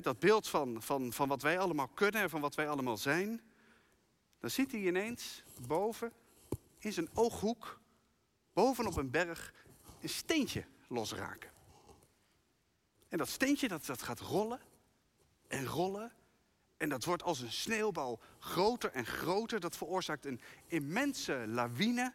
dat 0.00 0.18
beeld 0.18 0.48
van, 0.48 0.82
van, 0.82 1.12
van 1.12 1.28
wat 1.28 1.42
wij 1.42 1.58
allemaal 1.58 1.88
kunnen 1.88 2.22
en 2.22 2.30
van 2.30 2.40
wat 2.40 2.54
wij 2.54 2.68
allemaal 2.68 2.96
zijn, 2.96 3.40
dan 4.40 4.50
ziet 4.50 4.72
hij 4.72 4.80
ineens 4.80 5.42
boven, 5.66 6.12
in 6.78 6.92
zijn 6.92 7.08
ooghoek, 7.14 7.80
bovenop 8.52 8.96
een 8.96 9.10
berg, 9.10 9.52
een 10.00 10.08
steentje 10.08 10.64
losraken. 10.88 11.50
En 13.08 13.18
dat 13.18 13.28
steentje 13.28 13.68
dat, 13.68 13.86
dat 13.86 14.02
gaat 14.02 14.20
rollen 14.20 14.60
en 15.48 15.64
rollen. 15.64 16.12
En 16.76 16.88
dat 16.88 17.04
wordt 17.04 17.22
als 17.22 17.40
een 17.40 17.52
sneeuwbal 17.52 18.20
groter 18.38 18.90
en 18.90 19.06
groter. 19.06 19.60
Dat 19.60 19.76
veroorzaakt 19.76 20.26
een 20.26 20.40
immense 20.66 21.44
lawine. 21.46 22.14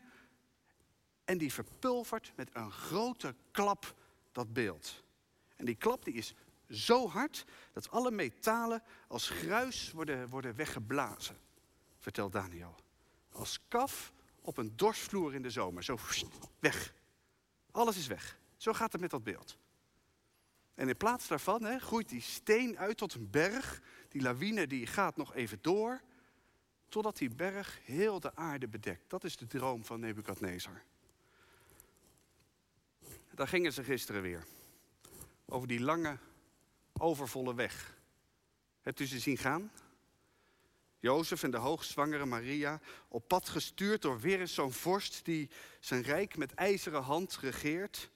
En 1.33 1.39
die 1.39 1.53
verpulvert 1.53 2.31
met 2.35 2.49
een 2.53 2.71
grote 2.71 3.35
klap 3.51 3.95
dat 4.31 4.53
beeld. 4.53 5.03
En 5.55 5.65
die 5.65 5.75
klap 5.75 6.05
die 6.05 6.13
is 6.13 6.33
zo 6.69 7.09
hard 7.09 7.45
dat 7.71 7.89
alle 7.89 8.11
metalen 8.11 8.83
als 9.07 9.29
gruis 9.29 9.91
worden, 9.91 10.29
worden 10.29 10.55
weggeblazen, 10.55 11.37
vertelt 11.99 12.31
Daniel. 12.31 12.75
Als 13.31 13.59
kaf 13.67 14.13
op 14.41 14.57
een 14.57 14.73
dorsvloer 14.75 15.33
in 15.33 15.41
de 15.41 15.49
zomer. 15.49 15.83
Zo 15.83 15.97
weg. 16.59 16.93
Alles 17.71 17.97
is 17.97 18.07
weg. 18.07 18.39
Zo 18.57 18.73
gaat 18.73 18.91
het 18.91 19.01
met 19.01 19.11
dat 19.11 19.23
beeld. 19.23 19.57
En 20.75 20.87
in 20.87 20.97
plaats 20.97 21.27
daarvan 21.27 21.79
groeit 21.79 22.09
die 22.09 22.21
steen 22.21 22.77
uit 22.77 22.97
tot 22.97 23.13
een 23.13 23.29
berg. 23.29 23.81
Die 24.09 24.21
lawine 24.21 24.67
die 24.67 24.87
gaat 24.87 25.17
nog 25.17 25.33
even 25.33 25.57
door. 25.61 26.01
Totdat 26.89 27.17
die 27.17 27.29
berg 27.29 27.79
heel 27.83 28.19
de 28.19 28.35
aarde 28.35 28.67
bedekt. 28.67 29.09
Dat 29.09 29.23
is 29.23 29.37
de 29.37 29.47
droom 29.47 29.85
van 29.85 29.99
Nebukadnezar. 29.99 30.83
Daar 33.35 33.47
gingen 33.47 33.73
ze 33.73 33.83
gisteren 33.83 34.21
weer. 34.21 34.45
Over 35.45 35.67
die 35.67 35.79
lange, 35.79 36.17
overvolle 36.93 37.55
weg. 37.55 37.97
Hebt 38.81 38.99
u 38.99 39.05
ze 39.05 39.19
zien 39.19 39.37
gaan? 39.37 39.71
Jozef 40.99 41.43
en 41.43 41.51
de 41.51 41.57
hoogzwangere 41.57 42.25
Maria 42.25 42.79
op 43.07 43.27
pad 43.27 43.49
gestuurd 43.49 44.01
door 44.01 44.19
weer 44.19 44.39
eens 44.39 44.53
zo'n 44.53 44.73
vorst 44.73 45.25
die 45.25 45.49
zijn 45.79 46.01
rijk 46.01 46.37
met 46.37 46.53
ijzeren 46.53 47.01
hand 47.01 47.37
regeert. 47.37 48.09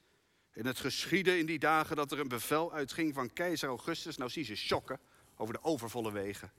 En 0.52 0.66
het 0.66 0.80
geschiedde 0.80 1.38
in 1.38 1.46
die 1.46 1.60
dagen 1.60 1.96
dat 1.96 2.12
er 2.12 2.20
een 2.20 2.28
bevel 2.28 2.74
uitging 2.74 3.14
van 3.14 3.34
keizer 3.34 3.70
Augustus. 3.70 4.18
Nou 4.18 4.30
zie 4.30 4.48
je 4.48 4.56
schokken 4.56 5.00
over 5.36 5.54
de 5.54 5.64
overvolle 5.64 6.12
wegen. 6.12 6.52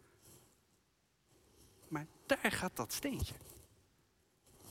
Maar 1.88 2.06
daar 2.26 2.52
gaat 2.52 2.76
dat 2.76 2.92
steentje. 2.92 3.34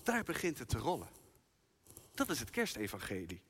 Daar 0.03 0.23
begint 0.23 0.59
het 0.59 0.69
te 0.69 0.77
rollen. 0.77 1.09
Dat 2.13 2.29
is 2.29 2.39
het 2.39 2.49
kerstevangelie. 2.49 3.41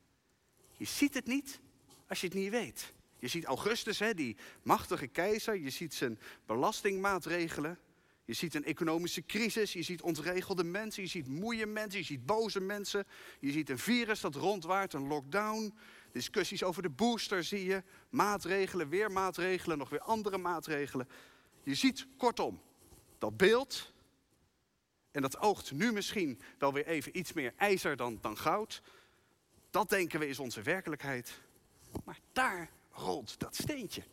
Je 0.77 0.85
ziet 0.85 1.13
het 1.13 1.25
niet 1.25 1.59
als 2.07 2.21
je 2.21 2.27
het 2.27 2.35
niet 2.35 2.49
weet. 2.49 2.93
Je 3.19 3.27
ziet 3.27 3.45
Augustus, 3.45 3.99
hè, 3.99 4.13
die 4.13 4.35
machtige 4.63 5.07
keizer. 5.07 5.57
Je 5.57 5.69
ziet 5.69 5.93
zijn 5.93 6.19
belastingmaatregelen. 6.45 7.79
Je 8.25 8.33
ziet 8.33 8.55
een 8.55 8.65
economische 8.65 9.25
crisis, 9.25 9.73
je 9.73 9.81
ziet 9.81 10.01
ontregelde 10.01 10.63
mensen, 10.63 11.03
je 11.03 11.09
ziet 11.09 11.27
moeie 11.27 11.65
mensen, 11.65 11.99
je 11.99 12.05
ziet 12.05 12.25
boze 12.25 12.59
mensen. 12.59 13.07
Je 13.39 13.51
ziet 13.51 13.69
een 13.69 13.79
virus 13.79 14.19
dat 14.19 14.35
rondwaart, 14.35 14.93
een 14.93 15.07
lockdown. 15.07 15.73
Discussies 16.11 16.63
over 16.63 16.81
de 16.81 16.89
booster 16.89 17.43
zie 17.43 17.65
je. 17.65 17.83
Maatregelen, 18.09 18.89
weer 18.89 19.11
maatregelen, 19.11 19.77
nog 19.77 19.89
weer 19.89 19.99
andere 19.99 20.37
maatregelen. 20.37 21.07
Je 21.63 21.75
ziet 21.75 22.07
kortom 22.17 22.61
dat 23.17 23.37
beeld. 23.37 23.93
En 25.11 25.21
dat 25.21 25.39
oogt 25.39 25.71
nu 25.71 25.91
misschien 25.91 26.41
wel 26.57 26.73
weer 26.73 26.87
even 26.87 27.17
iets 27.17 27.33
meer 27.33 27.53
ijzer 27.57 27.95
dan, 27.95 28.17
dan 28.21 28.37
goud. 28.37 28.81
Dat 29.69 29.89
denken 29.89 30.19
we 30.19 30.27
is 30.27 30.39
onze 30.39 30.61
werkelijkheid. 30.61 31.39
Maar 32.03 32.19
daar 32.31 32.69
rolt 32.91 33.39
dat 33.39 33.55
steentje. 33.55 34.03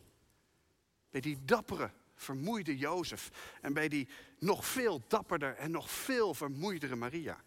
Bij 1.09 1.21
die 1.21 1.45
dappere 1.45 1.91
vermoeide 2.15 2.77
Jozef 2.77 3.31
en 3.61 3.73
bij 3.73 3.87
die 3.87 4.07
nog 4.39 4.65
veel 4.65 5.03
dapperder 5.07 5.55
en 5.55 5.71
nog 5.71 5.91
veel 5.91 6.33
vermoeidere 6.33 6.95
Maria. 6.95 7.43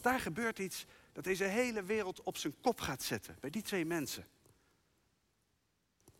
Daar 0.00 0.20
gebeurt 0.20 0.58
iets 0.58 0.86
dat 1.12 1.24
deze 1.24 1.44
hele 1.44 1.82
wereld 1.82 2.22
op 2.22 2.36
zijn 2.36 2.54
kop 2.60 2.80
gaat 2.80 3.02
zetten, 3.02 3.36
bij 3.40 3.50
die 3.50 3.62
twee 3.62 3.84
mensen. 3.84 4.26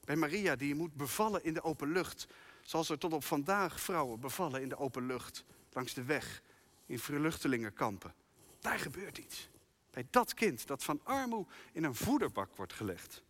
Bij 0.00 0.16
Maria 0.16 0.56
die 0.56 0.75
moet 0.75 0.94
bevallen 0.94 1.44
in 1.44 1.54
de 1.54 1.62
open 1.62 1.92
lucht, 1.92 2.26
zoals 2.62 2.88
er 2.88 2.98
tot 2.98 3.12
op 3.12 3.25
vandaag 3.25 3.80
vrouwen 3.80 4.20
bevallen 4.20 4.62
in 4.62 4.68
de 4.68 4.76
open 4.76 5.06
lucht, 5.06 5.44
langs 5.72 5.94
de 5.94 6.02
weg, 6.04 6.42
in 6.87 6.98
verluchtelingenkampen. 6.98 8.14
Daar 8.60 8.78
gebeurt 8.78 9.18
iets. 9.18 9.48
Bij 9.90 10.07
dat 10.11 10.35
kind 10.35 10.66
dat 10.66 10.85
van 10.85 11.00
armoe 11.04 11.47
in 11.73 11.85
een 11.85 11.95
voederbak 11.95 12.57
wordt 12.57 12.73
gelegd. 12.73 13.23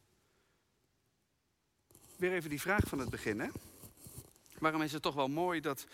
Weer 2.17 2.33
even 2.33 2.51
die 2.51 2.61
vraag 2.61 2.85
van 2.87 2.99
het 2.99 3.11
begin, 3.11 3.41
hè? 3.41 3.49
Waarom 4.59 4.83
is 4.83 4.93
het 4.93 5.03
toch 5.03 5.15
wel 5.15 5.29
mooi 5.29 5.61
dat 5.61 5.87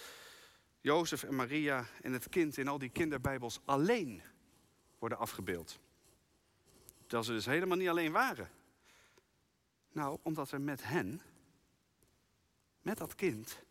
Jozef 0.80 1.22
en 1.22 1.34
Maria 1.34 1.86
en 2.02 2.12
het 2.12 2.28
kind 2.28 2.56
in 2.56 2.68
al 2.68 2.78
die 2.78 2.88
kinderbijbels 2.88 3.60
alleen 3.64 4.22
worden 4.98 5.18
afgebeeld. 5.18 5.78
Terwijl 7.00 7.22
ze 7.22 7.32
dus 7.32 7.46
helemaal 7.46 7.76
niet 7.76 7.88
alleen 7.88 8.12
waren. 8.12 8.50
Nou, 9.92 10.18
omdat 10.22 10.50
er 10.50 10.60
met 10.60 10.84
hen, 10.84 11.22
met 12.82 12.98
dat 12.98 13.14
kind, 13.14 13.62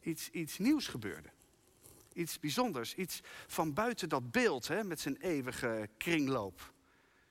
iets, 0.00 0.30
iets 0.30 0.58
nieuws 0.58 0.86
gebeurde. 0.86 1.33
Iets 2.14 2.40
bijzonders, 2.40 2.94
iets 2.94 3.20
van 3.46 3.72
buiten 3.72 4.08
dat 4.08 4.30
beeld 4.30 4.68
hè, 4.68 4.84
met 4.84 5.00
zijn 5.00 5.16
eeuwige 5.16 5.88
kringloop. 5.96 6.72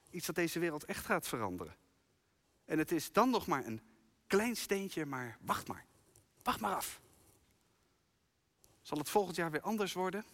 Iets 0.10 0.26
dat 0.26 0.36
deze 0.36 0.60
wereld 0.60 0.86
echt 0.86 1.06
gaat 1.06 1.28
veranderen. 1.28 1.76
En 2.66 2.78
het 2.78 2.92
is 2.92 3.12
dan 3.12 3.30
nog 3.30 3.48
maar 3.48 3.66
een 3.66 3.82
klein 4.28 4.56
steentje, 4.56 5.06
maar 5.06 5.38
wacht 5.42 5.68
maar. 5.68 5.86
Wacht 6.44 6.60
maar 6.60 6.76
af. 6.76 7.02
Zal 8.82 8.98
het 8.98 9.10
volgend 9.10 9.36
jaar 9.36 9.52
weer 9.52 9.62
anders 9.62 9.94
worden? 9.94 10.26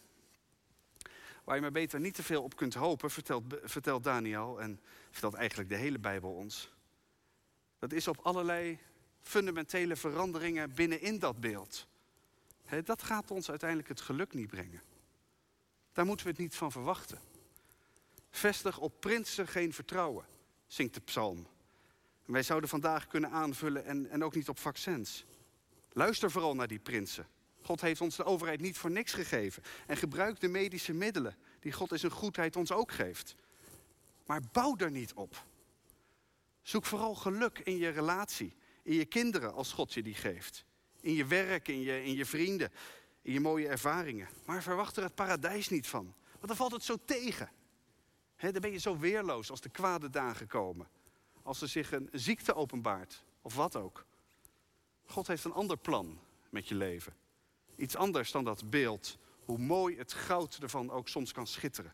Waar 1.44 1.56
je 1.56 1.62
maar 1.62 1.72
beter 1.72 2.00
niet 2.00 2.14
te 2.14 2.24
veel 2.24 2.44
op 2.44 2.56
kunt 2.56 2.74
hopen, 2.74 3.12
vertelt, 3.12 3.44
vertelt 3.64 4.04
Daniel 4.04 4.62
en 4.62 4.82
vertelt 5.10 5.34
eigenlijk 5.34 5.70
de 5.70 5.76
hele 5.76 6.00
Bijbel 6.00 6.32
ons. 6.32 6.74
Dat 7.80 7.94
is 7.94 8.08
op 8.08 8.18
allerlei 8.18 8.80
fundamentele 9.22 9.96
veranderingen 9.96 10.74
binnenin 10.74 11.20
dat 11.20 11.40
beeld. 11.40 11.88
Dat 12.84 13.04
gaat 13.04 13.32
ons 13.32 13.50
uiteindelijk 13.50 13.90
het 13.90 14.02
geluk 14.02 14.34
niet 14.34 14.48
brengen. 14.48 14.82
Daar 15.94 16.06
moeten 16.06 16.26
we 16.26 16.32
het 16.32 16.42
niet 16.42 16.56
van 16.56 16.72
verwachten. 16.72 17.20
Vestig 18.30 18.78
op 18.78 19.00
prinsen 19.00 19.48
geen 19.48 19.74
vertrouwen, 19.74 20.26
zingt 20.68 20.94
de 20.94 21.02
psalm. 21.02 21.48
wij 22.26 22.44
zouden 22.44 22.70
vandaag 22.70 23.08
kunnen 23.08 23.32
aanvullen 23.32 23.86
en, 23.86 24.10
en 24.10 24.24
ook 24.24 24.36
niet 24.36 24.50
op 24.50 24.60
vaccins. 24.60 25.26
Luister 25.92 26.32
vooral 26.32 26.56
naar 26.56 26.68
die 26.68 26.80
prinsen. 26.80 27.28
God 27.62 27.82
heeft 27.82 28.02
ons 28.02 28.16
de 28.16 28.24
overheid 28.24 28.60
niet 28.60 28.78
voor 28.78 28.92
niks 28.92 29.14
gegeven. 29.14 29.64
En 29.88 29.98
gebruik 29.98 30.40
de 30.40 30.48
medische 30.48 30.94
middelen 30.94 31.38
die 31.60 31.72
God 31.72 31.92
in 31.92 32.00
zijn 32.00 32.12
goedheid 32.12 32.56
ons 32.56 32.72
ook 32.72 32.92
geeft. 32.92 33.36
Maar 34.26 34.42
bouw 34.52 34.78
er 34.78 34.92
niet 34.92 35.14
op. 35.14 35.46
Zoek 36.62 36.86
vooral 36.86 37.16
geluk 37.16 37.60
in 37.60 37.78
je 37.78 37.90
relatie, 37.90 38.56
in 38.84 38.94
je 38.94 39.06
kinderen 39.06 39.54
als 39.54 39.72
God 39.72 39.94
je 39.94 40.04
die 40.04 40.16
geeft. 40.16 40.66
In 41.02 41.14
je 41.14 41.26
werk, 41.26 41.68
in 41.68 41.82
je, 41.82 42.04
in 42.04 42.16
je 42.16 42.26
vrienden, 42.26 42.72
in 43.22 43.34
je 43.34 43.40
mooie 43.40 43.68
ervaringen. 43.68 44.30
Maar 44.46 44.64
verwacht 44.64 44.98
er 44.98 45.04
het 45.04 45.16
paradijs 45.16 45.70
niet 45.70 45.88
van. 45.88 46.14
Want 46.32 46.48
dan 46.48 46.56
valt 46.56 46.72
het 46.72 46.84
zo 46.84 46.98
tegen. 47.06 47.50
Dan 48.38 48.62
ben 48.62 48.72
je 48.72 48.80
zo 48.80 48.98
weerloos 48.98 49.50
als 49.50 49.62
de 49.62 49.70
kwade 49.70 50.10
dagen 50.10 50.48
komen. 50.48 50.88
Als 51.44 51.62
er 51.62 51.68
zich 51.68 51.92
een 51.92 52.10
ziekte 52.12 52.56
openbaart, 52.56 53.24
of 53.42 53.56
wat 53.56 53.76
ook. 53.76 54.06
God 55.06 55.28
heeft 55.28 55.44
een 55.44 55.54
ander 55.54 55.78
plan 55.78 56.20
met 56.50 56.68
je 56.68 56.76
leven. 56.76 57.16
Iets 57.76 57.96
anders 57.96 58.32
dan 58.32 58.44
dat 58.44 58.70
beeld. 58.70 59.18
Hoe 59.46 59.58
mooi 59.58 59.98
het 59.98 60.14
goud 60.14 60.58
ervan 60.62 60.92
ook 60.92 61.08
soms 61.08 61.32
kan 61.32 61.48
schitteren. 61.48 61.94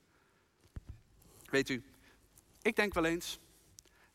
Weet 1.46 1.70
u, 1.70 1.84
ik 2.62 2.76
denk 2.76 2.94
wel 2.94 3.06
eens, 3.06 3.40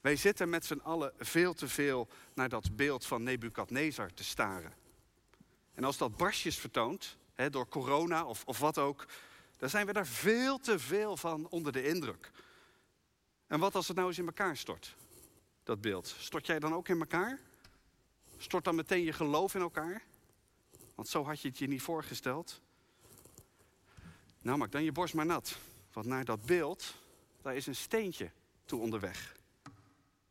wij 0.01 0.17
zitten 0.17 0.49
met 0.49 0.65
z'n 0.65 0.81
allen 0.83 1.13
veel 1.19 1.55
te 1.55 1.69
veel 1.69 2.09
naar 2.35 2.49
dat 2.49 2.77
beeld 2.77 3.07
van 3.07 3.23
Nebukadnezar 3.23 4.13
te 4.15 4.25
staren. 4.25 4.73
En 5.81 5.87
als 5.87 5.97
dat 5.97 6.17
barstjes 6.17 6.59
vertoont, 6.59 7.17
hè, 7.35 7.51
door 7.51 7.69
corona 7.69 8.25
of, 8.25 8.43
of 8.47 8.59
wat 8.59 8.79
ook, 8.79 9.07
dan 9.57 9.69
zijn 9.69 9.87
we 9.87 9.93
daar 9.93 10.07
veel 10.07 10.59
te 10.59 10.79
veel 10.79 11.17
van 11.17 11.49
onder 11.49 11.73
de 11.73 11.87
indruk. 11.87 12.31
En 13.47 13.61
wat 13.61 13.75
als 13.75 13.89
het 13.89 13.97
nou 13.97 14.09
eens 14.09 14.19
in 14.19 14.27
elkaar 14.27 14.57
stort, 14.57 14.97
dat 15.63 15.81
beeld? 15.81 16.15
Stort 16.19 16.47
jij 16.47 16.59
dan 16.59 16.75
ook 16.75 16.89
in 16.89 17.01
elkaar? 17.01 17.41
Stort 18.37 18.65
dan 18.65 18.75
meteen 18.75 19.03
je 19.03 19.13
geloof 19.13 19.55
in 19.55 19.61
elkaar? 19.61 20.03
Want 20.95 21.09
zo 21.09 21.25
had 21.25 21.41
je 21.41 21.49
het 21.49 21.59
je 21.59 21.67
niet 21.67 21.83
voorgesteld. 21.83 22.61
Nou, 24.43 24.59
maak 24.59 24.73
dan 24.73 24.85
je 24.85 24.93
borst 24.93 25.15
maar 25.15 25.27
nat. 25.27 25.57
Want 25.93 26.07
naar 26.07 26.25
dat 26.25 26.47
beeld, 26.47 26.95
daar 27.43 27.57
is 27.57 27.67
een 27.67 27.77
steentje 27.77 28.31
toe 28.65 28.81
onderweg. 28.81 29.37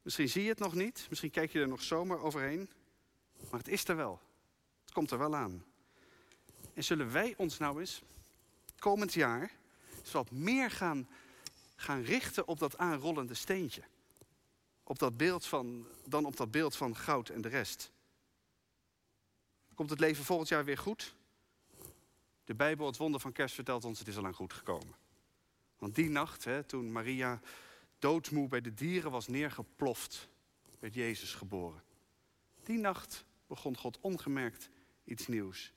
Misschien 0.02 0.30
zie 0.30 0.44
je 0.44 0.50
het 0.50 0.60
nog 0.60 0.74
niet, 0.74 1.06
misschien 1.10 1.32
kijk 1.32 1.52
je 1.52 1.60
er 1.60 1.68
nog 1.68 1.84
zomaar 1.84 2.20
overheen. 2.20 2.70
Maar 3.50 3.60
het 3.60 3.70
is 3.70 3.88
er 3.88 3.96
wel. 3.96 4.28
Het 4.90 4.98
komt 4.98 5.12
er 5.12 5.18
wel 5.18 5.36
aan. 5.36 5.66
En 6.74 6.84
zullen 6.84 7.12
wij 7.12 7.34
ons 7.38 7.58
nou 7.58 7.80
eens 7.80 8.02
komend 8.80 9.14
jaar 9.14 9.52
wat 10.12 10.32
meer 10.32 10.72
gaan, 10.72 11.10
gaan 11.76 12.02
richten 12.02 12.48
op 12.48 12.60
dat 12.60 12.78
aanrollende 12.78 13.34
steentje? 13.34 13.84
Op 14.84 15.00
dat 15.00 15.18
beeld 15.18 15.46
van, 15.46 15.88
dan 16.06 16.26
op 16.26 16.38
dat 16.38 16.52
beeld 16.52 16.76
van 16.76 16.96
goud 16.96 17.30
en 17.30 17.42
de 17.42 17.48
rest. 17.48 17.92
Komt 19.74 19.90
het 19.90 20.00
leven 20.00 20.24
volgend 20.24 20.50
jaar 20.50 20.66
weer 20.66 20.78
goed? 20.78 21.16
De 22.46 22.56
Bijbel, 22.56 22.86
het 22.86 22.98
wonder 22.98 23.22
van 23.22 23.32
kerst, 23.32 23.56
vertelt 23.56 23.86
ons: 23.86 24.00
het 24.00 24.08
is 24.08 24.16
al 24.16 24.22
lang 24.22 24.36
goed 24.36 24.54
gekomen. 24.54 24.96
Want 25.78 25.96
die 25.96 26.10
nacht, 26.10 26.44
hè, 26.44 26.64
toen 26.64 26.92
Maria 26.92 27.40
doodmoe 28.00 28.48
bij 28.48 28.62
de 28.62 28.74
dieren 28.74 29.12
was 29.12 29.28
neergeploft, 29.28 30.30
werd 30.80 30.94
Jezus 30.94 31.34
geboren. 31.34 31.84
Die 32.64 32.78
nacht 32.78 33.26
begon 33.48 33.78
God 33.78 33.98
ongemerkt 34.00 34.70
iets 35.10 35.28
nieuws. 35.28 35.74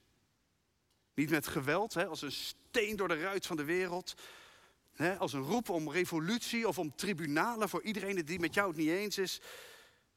Niet 1.14 1.30
met 1.30 1.46
geweld, 1.46 1.94
hè, 1.94 2.06
als 2.06 2.22
een 2.22 2.32
steen 2.32 2.96
door 2.96 3.08
de 3.08 3.20
ruit 3.20 3.46
van 3.46 3.56
de 3.56 3.64
wereld. 3.64 4.14
Hè, 4.92 5.16
als 5.18 5.32
een 5.32 5.42
roep 5.42 5.68
om 5.68 5.90
revolutie 5.90 6.68
of 6.68 6.78
om 6.78 6.94
tribunalen 6.94 7.68
voor 7.68 7.82
iedereen 7.82 8.24
die 8.24 8.40
met 8.40 8.54
jou 8.54 8.68
het 8.68 8.76
niet 8.76 8.88
eens 8.88 9.18
is. 9.18 9.40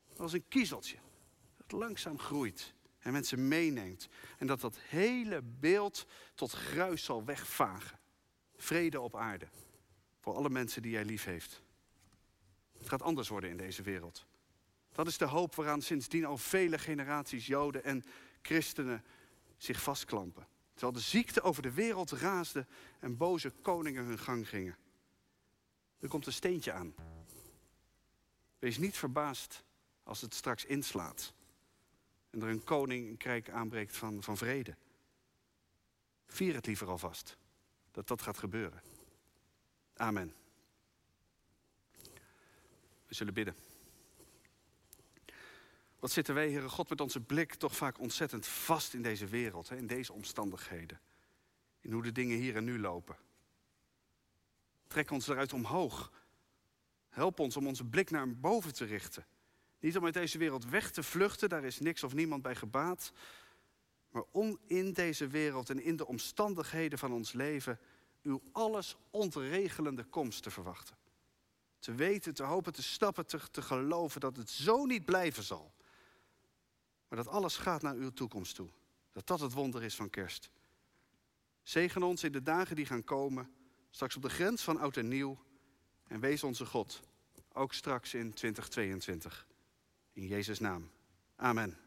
Maar 0.09 0.21
als 0.21 0.33
een 0.33 0.47
kiezeltje 0.47 0.97
dat 1.57 1.79
langzaam 1.79 2.19
groeit 2.19 2.73
en 2.99 3.11
mensen 3.11 3.47
meeneemt. 3.47 4.07
En 4.37 4.47
dat 4.47 4.61
dat 4.61 4.77
hele 4.79 5.41
beeld 5.41 6.05
tot 6.35 6.51
gruis 6.51 7.03
zal 7.03 7.25
wegvagen. 7.25 7.99
Vrede 8.55 9.01
op 9.01 9.15
aarde. 9.15 9.47
Voor 10.19 10.35
alle 10.35 10.49
mensen 10.49 10.81
die 10.81 10.91
jij 10.91 11.05
lief 11.05 11.23
heeft. 11.23 11.61
Het 12.77 12.89
gaat 12.89 13.01
anders 13.01 13.27
worden 13.27 13.49
in 13.49 13.57
deze 13.57 13.81
wereld. 13.81 14.25
Dat 14.91 15.07
is 15.07 15.17
de 15.17 15.25
hoop 15.25 15.55
waaraan 15.55 15.81
sindsdien 15.81 16.25
al 16.25 16.37
vele 16.37 16.77
generaties 16.77 17.47
Joden 17.47 17.83
en 17.83 18.03
christenen 18.45 19.03
zich 19.57 19.81
vastklampen. 19.81 20.47
Terwijl 20.71 20.93
de 20.93 20.99
ziekte 20.99 21.41
over 21.41 21.61
de 21.61 21.71
wereld 21.71 22.11
raasde 22.11 22.65
en 22.99 23.17
boze 23.17 23.49
koningen 23.61 24.05
hun 24.05 24.19
gang 24.19 24.49
gingen. 24.49 24.77
Er 25.99 26.07
komt 26.07 26.25
een 26.25 26.33
steentje 26.33 26.71
aan. 26.71 26.95
Wees 28.59 28.77
niet 28.77 28.97
verbaasd 28.97 29.63
als 30.03 30.21
het 30.21 30.33
straks 30.33 30.65
inslaat 30.65 31.33
en 32.29 32.41
er 32.41 32.49
een 32.49 32.63
koninkrijk 32.63 33.49
aanbreekt 33.49 33.97
van, 33.97 34.23
van 34.23 34.37
vrede. 34.37 34.75
Vier 36.27 36.53
het 36.53 36.65
liever 36.65 36.87
alvast 36.87 37.37
dat 37.91 38.07
dat 38.07 38.21
gaat 38.21 38.37
gebeuren. 38.37 38.81
Amen. 39.93 40.33
We 43.07 43.15
zullen 43.15 43.33
bidden. 43.33 43.64
Wat 45.99 46.11
zitten 46.11 46.33
wij, 46.33 46.51
Heere 46.51 46.69
God, 46.69 46.89
met 46.89 47.01
onze 47.01 47.21
blik 47.21 47.53
toch 47.53 47.75
vaak 47.75 47.99
ontzettend 47.99 48.47
vast 48.47 48.93
in 48.93 49.01
deze 49.01 49.25
wereld, 49.25 49.71
in 49.71 49.87
deze 49.87 50.13
omstandigheden. 50.13 50.99
In 51.79 51.91
hoe 51.91 52.03
de 52.03 52.11
dingen 52.11 52.37
hier 52.37 52.55
en 52.55 52.63
nu 52.63 52.79
lopen. 52.79 53.17
Trek 54.87 55.11
ons 55.11 55.27
eruit 55.27 55.53
omhoog. 55.53 56.11
Help 57.09 57.39
ons 57.39 57.57
om 57.57 57.67
onze 57.67 57.85
blik 57.85 58.09
naar 58.09 58.35
boven 58.35 58.73
te 58.73 58.85
richten. 58.85 59.25
Niet 59.79 59.97
om 59.97 60.05
uit 60.05 60.13
deze 60.13 60.37
wereld 60.37 60.65
weg 60.65 60.91
te 60.91 61.03
vluchten, 61.03 61.49
daar 61.49 61.63
is 61.63 61.79
niks 61.79 62.03
of 62.03 62.13
niemand 62.13 62.41
bij 62.41 62.55
gebaat. 62.55 63.11
Maar 64.09 64.23
om 64.31 64.59
in 64.65 64.93
deze 64.93 65.27
wereld 65.27 65.69
en 65.69 65.83
in 65.83 65.95
de 65.95 66.07
omstandigheden 66.07 66.99
van 66.99 67.13
ons 67.13 67.33
leven 67.33 67.79
uw 68.21 68.41
alles 68.51 68.95
ontregelende 69.09 70.03
komst 70.03 70.43
te 70.43 70.51
verwachten. 70.51 70.97
Te 71.79 71.93
weten, 71.93 72.33
te 72.33 72.43
hopen, 72.43 72.73
te 72.73 72.83
stappen, 72.83 73.25
te, 73.25 73.39
te 73.51 73.61
geloven 73.61 74.21
dat 74.21 74.37
het 74.37 74.49
zo 74.49 74.85
niet 74.85 75.05
blijven 75.05 75.43
zal. 75.43 75.73
Dat 77.15 77.27
alles 77.27 77.57
gaat 77.57 77.81
naar 77.81 77.95
uw 77.95 78.09
toekomst 78.09 78.55
toe. 78.55 78.69
Dat 79.11 79.27
dat 79.27 79.39
het 79.39 79.53
wonder 79.53 79.83
is 79.83 79.95
van 79.95 80.09
kerst. 80.09 80.49
Zegen 81.63 82.03
ons 82.03 82.23
in 82.23 82.31
de 82.31 82.43
dagen 82.43 82.75
die 82.75 82.85
gaan 82.85 83.03
komen, 83.03 83.49
straks 83.89 84.15
op 84.15 84.21
de 84.21 84.29
grens 84.29 84.61
van 84.63 84.79
oud 84.79 84.97
en 84.97 85.07
nieuw. 85.07 85.37
En 86.07 86.19
wees 86.19 86.43
onze 86.43 86.65
God, 86.65 87.01
ook 87.53 87.73
straks 87.73 88.13
in 88.13 88.33
2022. 88.33 89.47
In 90.13 90.27
Jezus' 90.27 90.59
naam. 90.59 90.91
Amen. 91.35 91.84